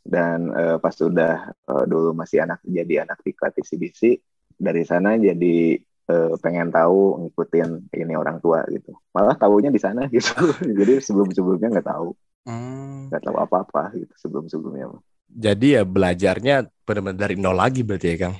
[0.06, 4.22] Dan uh, pas udah uh, dulu masih anak jadi anak di CBC,
[4.60, 5.80] dari sana jadi
[6.12, 10.36] uh, pengen tahu ngikutin ini orang tua gitu malah tahunya di sana gitu
[10.78, 12.12] jadi sebelum sebelumnya nggak tahu
[12.44, 13.08] hmm.
[13.08, 13.28] nggak hmm.
[13.32, 14.86] tahu apa apa gitu sebelum sebelumnya
[15.30, 18.36] jadi ya belajarnya benar-benar dari nol lagi berarti ya kang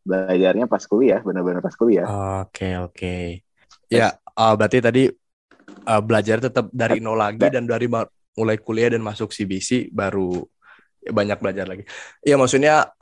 [0.00, 3.24] belajarnya pas kuliah benar-benar pas kuliah oke okay, oke okay.
[3.86, 5.02] ya uh, berarti tadi
[5.86, 7.86] uh, belajar tetap dari nol lagi dan dari
[8.36, 10.40] mulai kuliah dan masuk CBC baru
[11.00, 11.84] ya banyak belajar lagi.
[12.20, 12.92] Iya maksudnya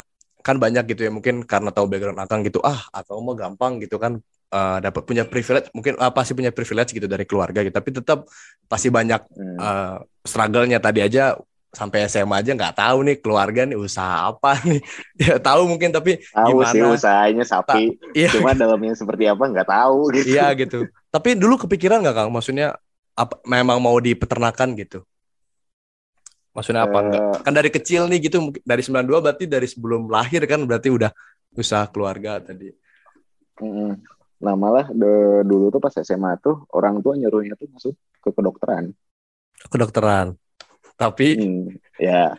[0.49, 4.01] kan banyak gitu ya mungkin karena tahu background akang gitu ah atau mau gampang gitu
[4.01, 4.17] kan
[4.49, 7.75] uh, dapat punya privilege mungkin uh, pasti punya privilege gitu dari keluarga gitu.
[7.77, 8.25] Tapi tetap
[8.65, 9.57] pasti banyak hmm.
[9.61, 10.81] uh, struggle-nya.
[10.81, 11.37] Tadi aja
[11.69, 14.81] sampai SMA aja nggak tahu nih keluarga nih usaha apa nih?
[15.21, 16.73] Ya tahu mungkin tapi tahu gimana?
[16.73, 17.93] sih usahanya sapi.
[17.93, 18.31] Ta iya.
[18.33, 20.33] cuma dalamnya seperti apa nggak tahu gitu.
[20.33, 20.89] iya gitu.
[21.13, 22.31] Tapi dulu kepikiran nggak kang?
[22.33, 22.73] Maksudnya
[23.19, 25.05] apa memang mau di peternakan gitu
[26.59, 27.23] Maksudnya apa enggak?
[27.23, 27.39] Eh.
[27.47, 31.15] Kan dari kecil nih gitu dari 92 berarti dari sebelum lahir kan berarti udah
[31.55, 32.75] usaha keluarga tadi.
[34.43, 38.91] Nah malah de, dulu tuh pas SMA tuh orang tua nyuruhnya tuh masuk ke kedokteran.
[39.71, 40.35] Kedokteran.
[40.99, 41.67] Tapi hmm,
[42.03, 42.35] ya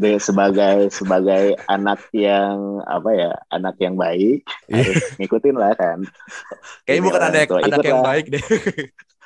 [0.00, 4.40] de, sebagai sebagai anak yang apa ya anak yang baik
[4.72, 4.88] iya.
[4.88, 6.00] harus ngikutin lah kan.
[6.88, 8.44] Kayaknya bukan anak anak yang baik deh.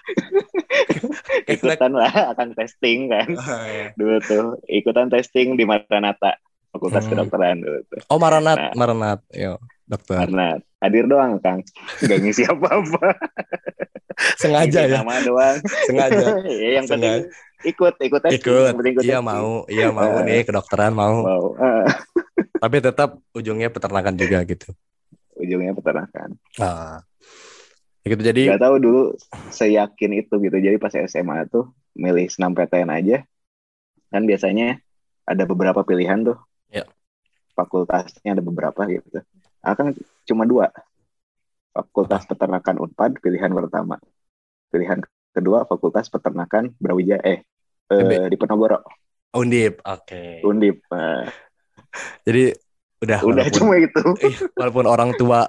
[1.55, 3.88] ikutan lah akan testing kan oh, iya.
[3.96, 6.36] dulu tuh ikutan testing di Maranatha
[6.74, 7.11] Fakultas hmm.
[7.14, 8.02] Kedokteran dulu tuh.
[8.11, 10.26] Oh Maranat, nah, Maranat, yo dokter.
[10.26, 11.62] Maranat, hadir doang Kang,
[12.02, 13.14] nggak ngisi apa-apa.
[14.42, 14.98] Sengaja ya.
[15.07, 15.57] Nama doang.
[15.86, 16.42] Sengaja.
[16.42, 17.30] ya, yang penting
[17.62, 18.42] ikut, ikut testing.
[18.42, 18.74] Ikut.
[18.74, 19.30] ikut iya testing.
[19.30, 21.22] mau, iya mau uh, nih kedokteran mau.
[21.22, 21.44] Mau.
[21.55, 21.86] Uh.
[22.59, 24.74] Tapi tetap ujungnya peternakan juga gitu.
[25.38, 26.34] Ujungnya peternakan.
[28.05, 29.02] Ah gitu jadi nggak tahu dulu
[29.48, 30.57] saya yakin itu gitu.
[30.61, 33.24] Jadi pas SMA tuh milih senam PTN aja.
[34.12, 34.76] Kan biasanya
[35.24, 36.36] ada beberapa pilihan tuh.
[36.68, 36.84] Ya.
[37.55, 39.24] fakultasnya ada beberapa gitu.
[39.64, 39.96] Akan
[40.28, 40.68] cuma dua.
[41.72, 42.36] Fakultas Apa?
[42.36, 43.96] peternakan Unpad pilihan pertama.
[44.68, 45.00] Pilihan
[45.32, 47.40] kedua fakultas peternakan Brawijaya eh,
[47.88, 48.84] eh di Penogoro.
[49.32, 50.05] Undip oke.
[50.05, 50.44] Okay.
[50.44, 51.24] Undip uh.
[52.26, 52.52] jadi
[53.00, 54.05] udah udah walaupun, cuma itu.
[54.61, 55.48] Walaupun orang tua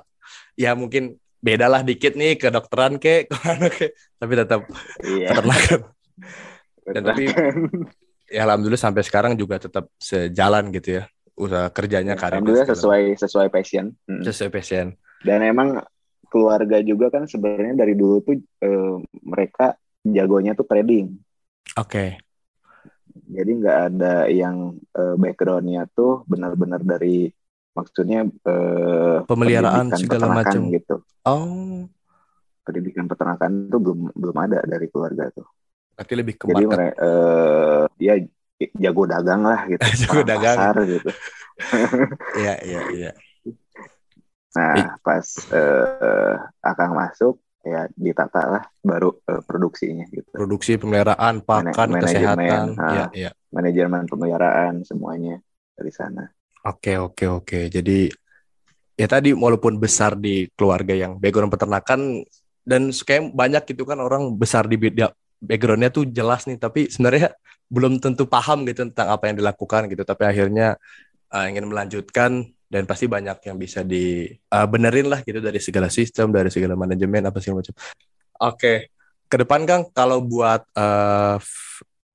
[0.55, 4.65] ya mungkin beda lah dikit nih ke dokteran ke ke mana ke tapi tetap
[4.99, 5.29] Iya.
[5.29, 5.79] peternakan
[6.85, 7.29] Dan tapi-
[8.25, 11.03] ya alhamdulillah sampai sekarang juga tetap sejalan gitu ya
[11.35, 13.93] usaha kerjanya karir Alhamdulillah sesuai sesuai passion.
[14.07, 14.23] Mm.
[14.23, 14.87] sesuai passion
[15.21, 15.77] Dan emang
[16.25, 21.13] keluarga juga kan sebenarnya dari dulu tuh eh, mereka jagonya tuh trading.
[21.75, 22.05] oke
[23.25, 24.55] Jadi nggak ada yang
[24.91, 27.29] eh, backgroundnya tuh benar-benar dari
[27.75, 30.71] maksudnya eh, Pemeliharaan segala macam.
[30.71, 30.95] gitu.
[31.27, 31.85] oh
[32.65, 35.45] Pendidikan peternakan tuh belum belum ada dari keluarga tuh.
[35.95, 38.15] berarti lebih ke Jadi mereka eh, dia
[38.79, 39.83] jago dagang lah gitu.
[40.01, 40.57] Jago dagang.
[40.57, 41.09] pasar gitu.
[42.41, 43.11] iya iya iya
[44.55, 50.29] Nah, pas eh, Akang masuk ya ditata lah baru eh, produksinya gitu.
[50.31, 53.09] produksi pemeliharaan pakan kesehatan manajemen, iya ah.
[53.11, 55.41] iya Manajemen pemeliharaan semuanya
[55.75, 56.23] dari sana.
[56.65, 57.59] Oke oke oke.
[57.69, 58.09] Jadi
[58.97, 62.23] ya tadi walaupun besar di keluarga yang background peternakan
[62.65, 67.35] dan kayak banyak gitu kan orang besar di beda backgroundnya tuh jelas nih tapi sebenarnya
[67.69, 70.79] belum tentu paham gitu tentang apa yang dilakukan gitu tapi akhirnya
[71.29, 76.49] uh, ingin melanjutkan dan pasti banyak yang bisa dibenerin lah gitu dari segala sistem dari
[76.49, 77.75] segala manajemen apa segala macam.
[78.41, 78.89] Oke
[79.29, 81.37] ke depan Kang kalau buat uh,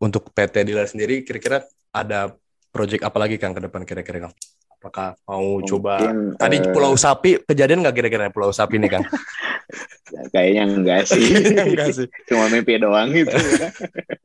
[0.00, 2.34] untuk PT Dealer sendiri kira-kira ada
[2.70, 4.34] project apa lagi Kang ke depan kira-kira Kang?
[4.80, 9.04] Apakah mau coba Mungkin, tadi eh, Pulau Sapi kejadian nggak kira-kira Pulau Sapi nih Kang?
[10.34, 11.22] kayaknya enggak sih.
[11.52, 12.06] Enggak sih.
[12.28, 13.36] Cuma mimpi doang gitu.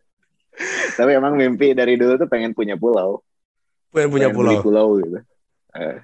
[0.97, 3.19] Tapi emang mimpi dari dulu tuh pengen punya pulau.
[3.91, 4.59] Pengen punya pengen pulau.
[4.63, 5.19] pulau gitu.
[5.75, 5.97] Eh,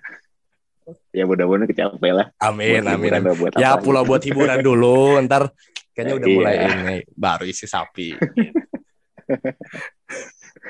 [1.15, 2.27] ya mudah-mudahan kecapai lah.
[2.43, 3.31] Amin, Buat amin, amin.
[3.39, 4.09] buat Ya pulau gitu.
[4.11, 5.47] buat hiburan dulu, ntar
[5.95, 6.35] kayaknya udah Iya.
[6.35, 8.19] mulai ini baru isi sapi.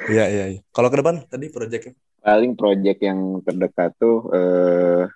[0.10, 0.46] Iya iya.
[0.58, 0.60] iya.
[0.74, 5.10] Kalau ke depan tadi proyeknya Paling project yang terdekat tuh eh,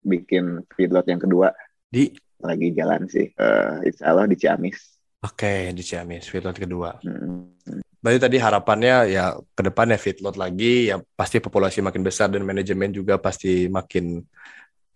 [0.00, 1.52] bikin feedlot yang kedua
[1.88, 3.28] di lagi jalan sih.
[3.32, 4.96] Eh, insya Allah di Ciamis.
[5.24, 6.96] Oke di Ciamis feedlot kedua.
[7.04, 7.52] Hmm.
[8.00, 12.46] Berarti tadi harapannya ya ke depan ya feedlot lagi ya pasti populasi makin besar dan
[12.46, 14.22] manajemen juga pasti makin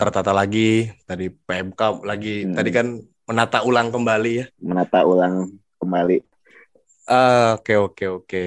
[0.01, 0.89] tertata lagi.
[1.05, 2.57] Tadi PMK lagi Hmm.
[2.57, 2.87] tadi kan
[3.29, 4.47] menata ulang kembali ya.
[4.65, 6.25] Menata ulang kembali.
[7.11, 8.45] Ah, Oke oke oke.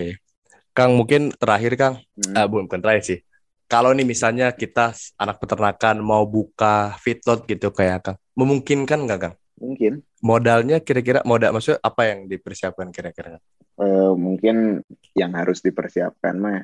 [0.73, 2.33] Kang mungkin terakhir Kang, Hmm.
[2.37, 3.19] Ah, bukan bukan terakhir sih.
[3.65, 9.35] Kalau nih misalnya kita anak peternakan mau buka feedlot gitu kayak Kang, memungkinkan nggak Kang?
[9.57, 13.37] Mungkin Modalnya kira-kira modal maksudnya apa yang dipersiapkan kira-kira?
[13.73, 14.85] eh, mungkin
[15.17, 16.61] yang harus dipersiapkan mah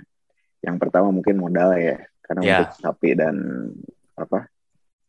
[0.62, 2.58] yang pertama mungkin modal ya karena Ya.
[2.62, 3.36] untuk sapi dan
[4.14, 4.46] apa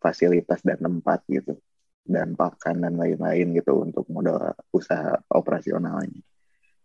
[0.01, 1.61] fasilitas dan tempat gitu
[2.03, 6.24] dan pakan dan lain-lain gitu untuk modal usaha operasionalnya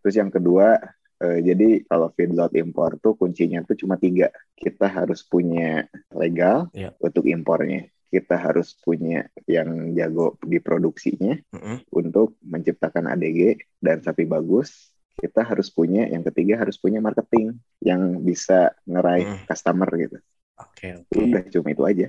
[0.03, 0.75] terus yang kedua
[1.23, 6.91] eh, jadi kalau feedlot impor tuh kuncinya tuh cuma tiga kita harus punya legal Ya.
[6.99, 11.83] untuk impornya kita harus punya yang jago di produksinya Mm-mm.
[11.91, 18.23] untuk menciptakan ADG dan sapi bagus, kita harus punya yang ketiga harus punya marketing yang
[18.23, 19.43] bisa ngeraih Hmm.
[19.51, 20.17] customer gitu.
[20.55, 21.11] Oke oke.
[21.11, 22.07] Udah cuma itu aja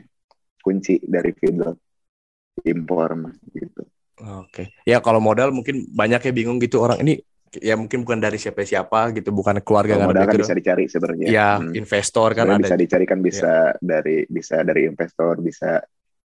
[0.62, 1.74] kunci dari feedlot
[2.66, 3.10] impor
[3.50, 3.82] gitu.
[4.16, 4.70] Oke.
[4.86, 7.18] Ya kalau modal mungkin banyak yang bingung gitu orang ini
[7.54, 11.26] ya mungkin bukan dari siapa-siapa gitu, bukan keluarga nggak ada modal kan bisa dicari sebenarnya.
[11.30, 11.72] Ya Hmm.
[11.72, 12.60] investor kan ada.
[12.60, 15.80] bisa dicari kan bisa dari bisa dari investor, bisa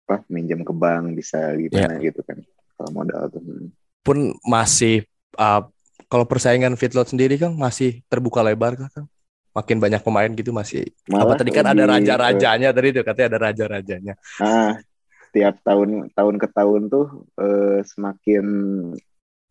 [0.07, 2.37] apa minjem ke bank, bisa gimana gitu kan.
[2.77, 3.41] Kalau modal tuh.
[3.41, 3.67] hmm.
[4.05, 5.03] Pun masih
[5.35, 5.67] uh,
[6.07, 8.91] kalau persaingan feedlot sendiri Kang masih terbuka lebar Kang?
[8.91, 9.07] Kang?
[9.51, 10.85] Makin banyak pemain gitu masih.
[11.09, 14.13] apa Malah tadi kan ada eh, raja-rajanya tadi tuh katanya ada raja-rajanya.
[14.37, 14.77] Ah,
[15.33, 17.05] tiap tahun tahun ke tahun tuh
[17.41, 18.45] eh, semakin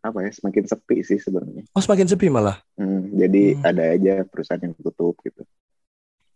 [0.08, 1.66] apa ya semakin sepi sih sebenarnya.
[1.72, 2.58] Oh semakin sepi malah.
[2.74, 3.62] Hmm, jadi Hmm.
[3.64, 5.42] ada aja perusahaan yang tutup gitu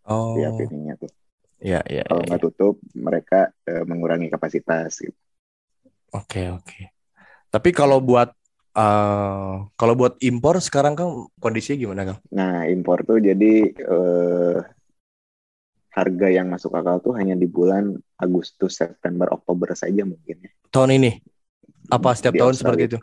[0.04, 0.34] Oh.
[0.34, 1.10] tiap ininya tuh.
[1.60, 2.02] Iya iya.
[2.04, 2.28] Kalau iya.
[2.32, 4.98] nggak tutup mereka eh, mengurangi kapasitas.
[4.98, 5.14] Gitu.
[6.10, 6.90] Oke oke.
[7.48, 8.32] Tapi kalau buat
[8.70, 12.18] eh kalau buat impor sekarang kan kondisinya gimana Kang?
[12.30, 14.56] Nah impor tuh jadi eh,
[15.90, 20.50] harga yang masuk akal tuh hanya di bulan Agustus, September, Oktober saja mungkin ya.
[20.70, 21.18] Tahun ini?
[21.90, 22.86] Apa setiap Di tahun Australia.
[22.86, 22.98] seperti itu?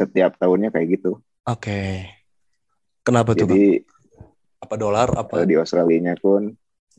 [0.00, 1.20] Eh, Setiap tahunnya kayak gitu.
[1.44, 2.08] Oke.
[3.04, 3.44] Kenapa tuh?
[3.44, 3.84] Jadi
[4.60, 5.12] Apa dolar?
[5.12, 5.44] Eh, Apa?
[5.44, 6.48] di Australia pun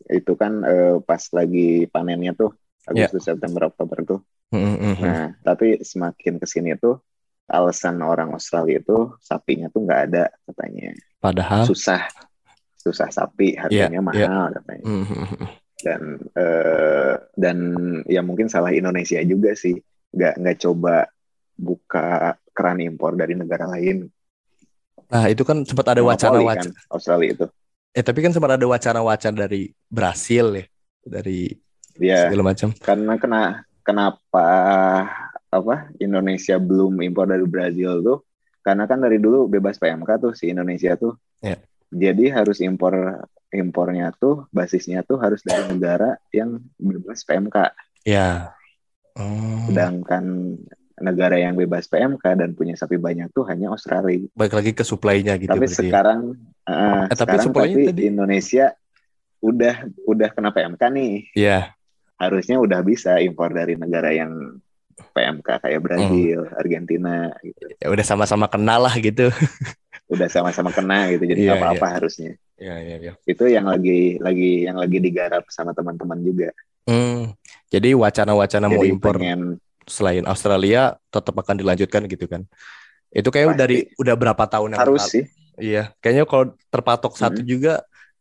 [0.06, 2.54] itu kan eh, pas lagi panennya tuh.
[2.86, 4.20] Agustus September Oktober tuh.
[4.52, 4.95] Mm, mm, mm.
[5.02, 6.97] Nah tapi semakin ke sini tuh
[7.45, 11.64] alasan orang Australia itu sapinya tuh nggak ada katanya Padahal.
[11.68, 12.04] susah
[12.76, 15.49] susah sapi harganya Ya, mahal katanya Mm, mm, mm.
[15.86, 16.02] dan
[16.36, 17.58] eh, dan
[18.10, 19.78] ya mungkin salah Indonesia juga sih
[20.12, 21.06] nggak nggak coba
[21.56, 24.08] buka keran impor dari negara lain
[25.12, 26.72] Nah itu kan sempat ada wacana-wacana.
[26.72, 27.45] kan, Australia itu
[27.91, 30.66] Eh tapi kan sempat ada wacana-wacana dari Brasil ya,
[31.04, 31.52] dari
[31.99, 32.72] ya segala macam.
[32.80, 33.41] karena kena
[33.84, 34.47] kenapa
[35.52, 38.24] apa Indonesia belum impor dari Brazil tuh
[38.64, 41.20] karena kan dari dulu bebas PMK tuh si Indonesia tuh.
[41.43, 41.60] Ya.
[41.91, 47.76] Jadi harus impor impornya tuh basisnya tuh harus dari negara yang bebas PMK.
[48.08, 48.56] Ya.
[49.20, 49.68] Hmm.
[49.68, 50.56] Sedangkan
[51.02, 54.26] negara yang bebas PMK dan punya sapi banyak tuh hanya Australia.
[54.32, 55.74] Balik lagi ke supply-nya gitu Tapi ya.
[55.74, 56.20] sekarang
[56.64, 58.66] uh, Eh, tapi sekarang tapi tadi- Indonesia
[59.39, 59.76] udah
[60.06, 61.14] udah kena PMK nih.
[61.34, 61.74] Iya.
[62.16, 64.62] Harusnya udah bisa impor dari negara yang
[65.12, 66.56] PMK kayak Brazil, Hmm.
[66.56, 67.66] Argentina gitu.
[67.76, 69.28] Ya udah sama-sama kenal lah gitu.
[70.12, 71.24] Udah sama-sama kena gitu.
[71.24, 72.36] Jadi Iya, apa-apa harusnya.
[72.60, 73.14] Iya, iya, iya.
[73.24, 76.52] Itu yang lagi lagi yang lagi digarap sama teman-teman juga.
[76.84, 77.32] Hmm.
[77.72, 79.56] Jadi wacana-wacana mau impor pengen
[79.88, 82.46] selain Australia tetap akan dilanjutkan gitu kan.
[83.12, 83.60] Itu kayak Pasti.
[83.60, 85.14] dari udah berapa tahun yang harus lalu.
[85.14, 85.24] sih.
[85.60, 87.48] Iya, kayaknya kalau terpatok satu Mm.
[87.48, 87.74] juga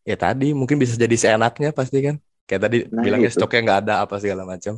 [0.03, 2.17] ya tadi mungkin bisa jadi seenaknya pasti kan.
[2.49, 3.39] Kayak tadi Nah, bilangnya itu.
[3.39, 4.77] stoknya nggak ada apa segala macam.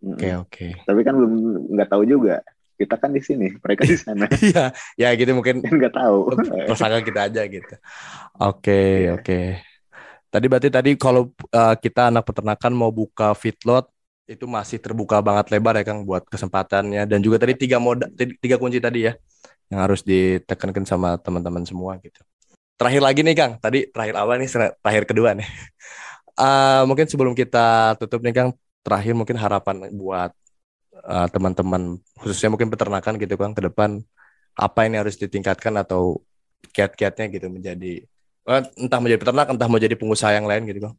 [0.00, 0.66] Oke, oke.
[0.84, 1.32] Tapi kan belum
[1.72, 2.40] nggak tahu juga.
[2.76, 6.18] Kita kan di sini, mereka di sana Iya, ya gitu mungkin nggak tahu.
[6.68, 7.74] tersangka kita aja gitu.
[8.36, 9.16] Oke, Iya.
[9.16, 9.40] oke.
[10.28, 13.88] Tadi berarti tadi kalau uh, kita anak peternakan mau buka feedlot
[14.26, 18.58] itu masih terbuka banget lebar ya Kang buat kesempatannya dan juga tadi tiga moda tiga
[18.58, 19.14] kunci tadi ya
[19.70, 22.22] yang harus ditekankan sama teman-teman semua gitu.
[22.76, 25.48] Terakhir lagi nih Kang, tadi terakhir awal nih terakhir kedua nih.
[26.36, 28.50] Uh, mungkin sebelum kita tutup nih Kang,
[28.84, 30.30] terakhir mungkin harapan buat
[31.06, 34.02] uh, teman-teman khususnya mungkin peternakan gitu Kang ke depan
[34.56, 36.20] apa ini harus ditingkatkan atau
[36.72, 38.04] kiat-kiatnya gitu menjadi
[38.48, 40.94] eh, entah menjadi peternak entah mau jadi pengusaha yang lain gitu Kang.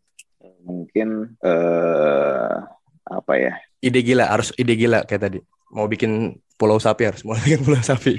[0.68, 2.37] Mungkin eh
[3.28, 3.54] apa ya?
[3.84, 5.40] Ide gila harus ide gila kayak tadi.
[5.76, 8.16] Mau bikin pulau sapi harus mau bikin pulau sapi.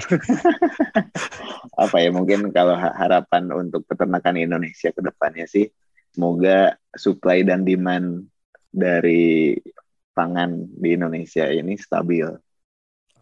[1.81, 2.13] Apa ya?
[2.13, 5.65] Mungkin kalau ha- harapan untuk peternakan Indonesia ke depannya sih
[6.13, 8.29] semoga supply dan demand
[8.69, 9.57] dari
[10.13, 12.29] pangan di Indonesia ini stabil.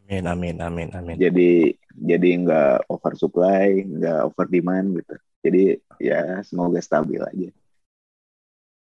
[0.03, 1.15] Amin amin amin amin.
[1.15, 5.15] Jadi jadi nggak oversupply, nggak over demand gitu.
[5.39, 5.63] Jadi
[6.03, 7.49] ya semoga stabil aja.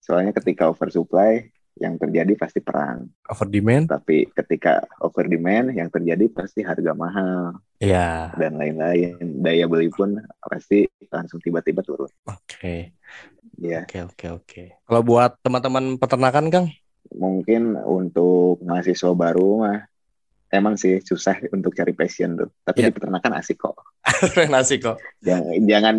[0.04, 3.10] Soalnya ketika oversupply yang terjadi pasti perang.
[3.26, 3.90] Over demand?
[3.90, 8.30] Tapi ketika over demand yang terjadi pasti harga mahal Ya.
[8.38, 9.18] dan lain-lain.
[9.42, 12.08] Daya beli pun pasti langsung tiba-tiba turun.
[12.30, 12.94] Oke.
[13.58, 14.62] Ya, Oke oke oke.
[14.82, 16.66] Kalau buat teman-teman peternakan Kang?
[17.14, 19.78] mungkin untuk mahasiswa baru mah
[20.54, 22.48] emang sih susah untuk cari passion tuh.
[22.62, 22.88] Tapi Iya.
[22.88, 23.74] di peternakan asik kok.
[24.52, 25.00] Nasi kok.
[25.24, 25.94] Jangan jangan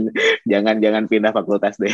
[0.47, 1.91] jangan jangan pindah fakultas deh.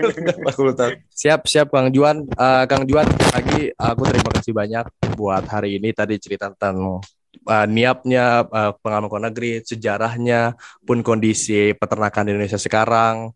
[0.46, 1.00] Fakultas.
[1.10, 2.24] Siap siap Kang Juan.
[2.30, 4.84] Eh, Kang Juan lagi aku terima kasih banyak
[5.18, 7.02] buat hari ini tadi cerita tentang
[7.34, 10.54] eh, niapnya eh, pengalaman negeri, sejarahnya,
[10.86, 13.34] pun kondisi peternakan di Indonesia sekarang,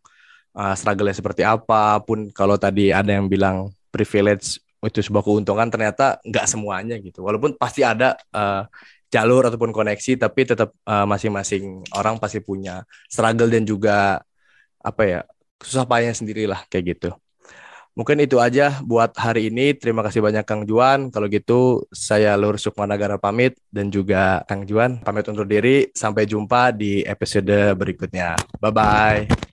[0.55, 6.23] eh, struggle-nya seperti apa, pun kalau tadi ada yang bilang privilege itu sebuah keuntungan, ternyata
[6.23, 7.27] nggak semuanya gitu.
[7.27, 8.63] Walaupun pasti ada eh,
[9.11, 14.23] jalur ataupun koneksi, tapi tetap eh, masing-masing orang pasti punya struggle dan juga
[14.79, 15.21] apa ya
[15.59, 17.11] susah payahnya sendirilah kayak gitu.
[17.99, 19.75] Mungkin itu aja buat hari ini.
[19.75, 21.11] Terima kasih banyak Kang Juan.
[21.11, 25.91] Kalau gitu saya Lur Sukmanagara pamit dan juga Kang Juan pamit undur diri.
[25.91, 28.39] Sampai jumpa di episode berikutnya.
[28.63, 29.48] Bye bye.